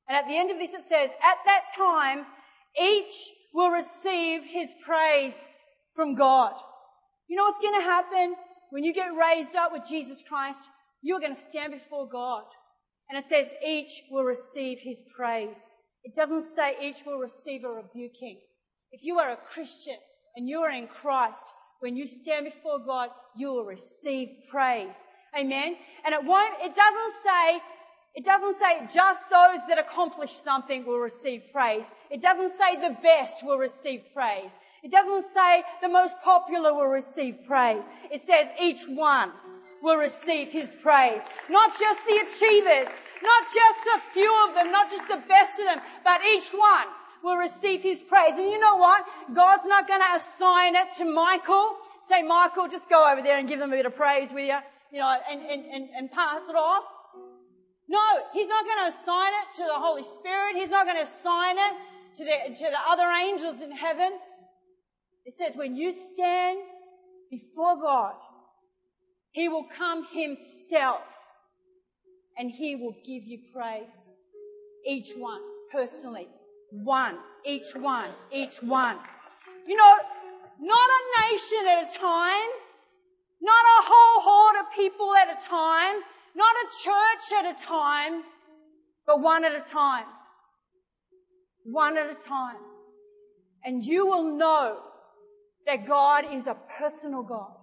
And 0.09 0.17
at 0.17 0.29
the 0.29 0.37
end 0.37 0.53
of 0.53 0.59
this 0.59 0.73
it 0.73 0.85
says, 0.85 1.11
at 1.11 1.39
that 1.47 1.65
time, 1.77 2.27
each 2.81 3.33
will 3.53 3.71
receive 3.71 4.45
his 4.45 4.71
praise 4.85 5.49
from 5.97 6.15
God. 6.15 6.53
You 7.27 7.35
know 7.35 7.43
what's 7.43 7.59
going 7.59 7.81
to 7.81 7.85
happen 7.85 8.37
when 8.71 8.85
you 8.85 8.95
get 8.95 9.09
raised 9.17 9.57
up 9.57 9.73
with 9.73 9.83
Jesus 9.85 10.23
Christ? 10.29 10.61
You're 11.03 11.19
going 11.19 11.35
to 11.35 11.43
stand 11.43 11.73
before 11.73 12.09
God. 12.09 12.45
And 13.09 13.19
it 13.19 13.29
says 13.29 13.53
each 13.65 14.03
will 14.11 14.25
receive 14.25 14.79
his 14.81 15.01
praise. 15.15 15.69
It 16.05 16.15
doesn't 16.15 16.43
say 16.43 16.77
each 16.83 17.05
will 17.07 17.19
receive 17.19 17.65
a 17.65 17.69
rebuking. 17.69 18.39
If 18.93 19.03
you 19.03 19.19
are 19.19 19.33
a 19.33 19.37
Christian 19.37 19.97
and 20.37 20.49
you 20.49 20.61
are 20.61 20.71
in 20.71 20.87
Christ, 20.87 21.45
when 21.81 21.97
you 21.97 22.07
stand 22.07 22.47
before 22.47 22.79
God, 22.79 23.11
you 23.37 23.53
will 23.53 23.65
receive 23.65 24.29
praise. 24.51 25.05
Amen. 25.39 25.77
And 26.05 26.15
it 26.15 26.25
won't, 26.25 26.55
it 26.63 26.75
doesn't 26.75 27.15
say, 27.23 27.61
it 28.15 28.25
doesn't 28.25 28.55
say 28.55 28.89
just 28.93 29.29
those 29.31 29.61
that 29.69 29.79
accomplish 29.79 30.41
something 30.43 30.87
will 30.87 30.99
receive 30.99 31.43
praise. 31.53 31.85
It 32.11 32.23
doesn't 32.23 32.51
say 32.51 32.77
the 32.77 32.97
best 33.03 33.45
will 33.45 33.59
receive 33.59 34.03
praise. 34.15 34.51
It 34.83 34.91
doesn't 34.91 35.25
say 35.35 35.65
the 35.83 35.89
most 35.89 36.15
popular 36.25 36.73
will 36.73 36.87
receive 36.87 37.39
praise. 37.47 37.85
It 38.11 38.23
says 38.23 38.47
each 38.63 38.85
one 38.89 39.33
will 39.83 39.97
receive 39.97 40.53
his 40.53 40.73
praise. 40.73 41.23
Not 41.51 41.79
just 41.79 42.01
the 42.07 42.19
achievers, 42.19 42.89
not 43.23 43.45
just 43.45 43.83
a 43.97 44.01
few 44.13 44.49
of 44.49 44.55
them, 44.55 44.71
not 44.71 44.91
just 44.91 45.09
the 45.09 45.23
best 45.29 45.59
of 45.61 45.67
them, 45.67 45.81
but 46.05 46.21
each 46.25 46.51
one 46.51 46.87
will 47.23 47.37
receive 47.37 47.83
his 47.83 48.03
praise. 48.03 48.37
And 48.37 48.51
you 48.51 48.59
know 48.59 48.77
what? 48.77 49.05
God's 49.35 49.65
not 49.65 49.89
going 49.89 50.01
to 50.01 50.17
assign 50.17 50.77
it 50.77 50.93
to 50.99 51.05
Michael. 51.05 51.77
Say, 52.09 52.23
Michael, 52.23 52.69
just 52.69 52.89
go 52.89 53.11
over 53.11 53.23
there 53.23 53.39
and 53.39 53.49
give 53.49 53.59
them 53.59 53.73
a 53.73 53.77
bit 53.77 53.87
of 53.87 53.97
praise 53.97 54.33
with 54.33 54.47
you, 54.47 54.59
you 54.93 55.01
know, 55.01 55.19
and, 55.31 55.41
and, 55.43 55.65
and, 55.65 55.89
and 55.97 56.11
pass 56.11 56.49
it 56.49 56.57
off. 56.57 56.85
No, 57.89 58.03
he's 58.33 58.49
not 58.49 58.65
going 58.65 58.79
to 58.79 58.97
assign 58.97 59.33
it 59.33 59.57
to 59.57 59.65
the 59.65 59.75
Holy 59.75 60.03
Spirit. 60.03 60.57
He's 60.57 60.71
not 60.71 60.87
going 60.87 60.97
to 60.97 61.03
assign 61.03 61.57
it 61.59 61.75
to 62.17 62.25
the, 62.25 62.55
to 62.55 62.71
the 62.71 62.79
other 62.89 63.09
angels 63.25 63.61
in 63.61 63.71
heaven. 63.71 64.19
It 65.25 65.35
says 65.35 65.57
when 65.57 65.77
you 65.77 65.93
stand 65.93 66.59
before 67.31 67.81
God, 67.81 68.15
He 69.37 69.51
will 69.51 69.65
come 69.65 70.07
Himself 70.15 71.03
and 72.39 72.51
He 72.51 72.75
will 72.75 72.97
give 73.05 73.25
you 73.25 73.39
praise. 73.53 74.17
Each 74.87 75.13
one, 75.13 75.43
personally. 75.71 76.27
One. 76.71 77.19
Each 77.45 77.75
one. 77.75 78.09
Each 78.33 78.63
one. 78.63 78.97
You 79.69 79.77
know, 79.77 79.95
not 80.59 80.89
a 80.99 81.31
nation 81.31 81.59
at 81.69 81.83
a 81.85 81.99
time. 81.99 82.49
Not 83.43 83.65
a 83.79 83.83
whole 83.85 84.23
horde 84.23 84.57
of 84.61 84.73
people 84.75 85.15
at 85.17 85.29
a 85.29 85.47
time. 85.47 86.01
Not 86.35 86.57
a 86.57 86.67
church 86.83 87.39
at 87.39 87.55
a 87.55 87.63
time. 87.63 88.23
But 89.07 89.21
one 89.21 89.45
at 89.45 89.55
a 89.55 89.71
time. 89.71 90.07
One 91.65 91.99
at 91.99 92.09
a 92.09 92.15
time. 92.15 92.57
And 93.67 93.85
you 93.85 94.07
will 94.07 94.35
know 94.35 94.79
that 95.67 95.87
God 95.87 96.25
is 96.33 96.47
a 96.47 96.57
personal 96.79 97.23
God 97.23 97.56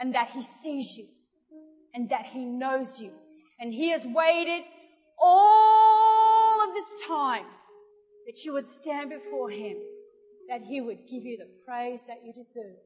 and 0.00 0.14
that 0.14 0.30
He 0.30 0.42
sees 0.42 0.96
you 0.96 1.06
and 1.94 2.08
that 2.10 2.26
He 2.26 2.44
knows 2.44 3.00
you. 3.00 3.12
And 3.60 3.72
He 3.72 3.90
has 3.90 4.06
waited 4.06 4.62
all 5.20 6.68
of 6.68 6.74
this 6.74 7.06
time 7.06 7.46
that 8.26 8.44
you 8.44 8.52
would 8.52 8.66
stand 8.66 9.10
before 9.10 9.50
Him, 9.50 9.76
that 10.48 10.62
He 10.62 10.80
would 10.80 11.06
give 11.10 11.24
you 11.24 11.36
the 11.38 11.48
praise 11.66 12.02
that 12.06 12.18
you 12.24 12.32
deserve. 12.32 12.76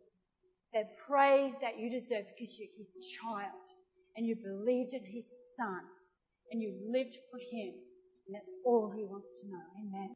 That 0.72 0.96
praise 1.06 1.52
that 1.60 1.78
you 1.78 1.90
deserve 1.90 2.24
because 2.32 2.58
you're 2.58 2.68
His 2.78 2.96
child 3.20 3.66
and 4.16 4.26
you 4.26 4.36
believed 4.36 4.94
in 4.94 5.04
His 5.04 5.26
Son 5.56 5.80
and 6.50 6.62
you 6.62 6.74
lived 6.90 7.16
for 7.30 7.38
Him. 7.38 7.74
And 8.26 8.36
that's 8.36 8.48
all 8.64 8.90
He 8.96 9.04
wants 9.04 9.28
to 9.42 9.48
know. 9.48 9.62
Amen. 9.80 10.10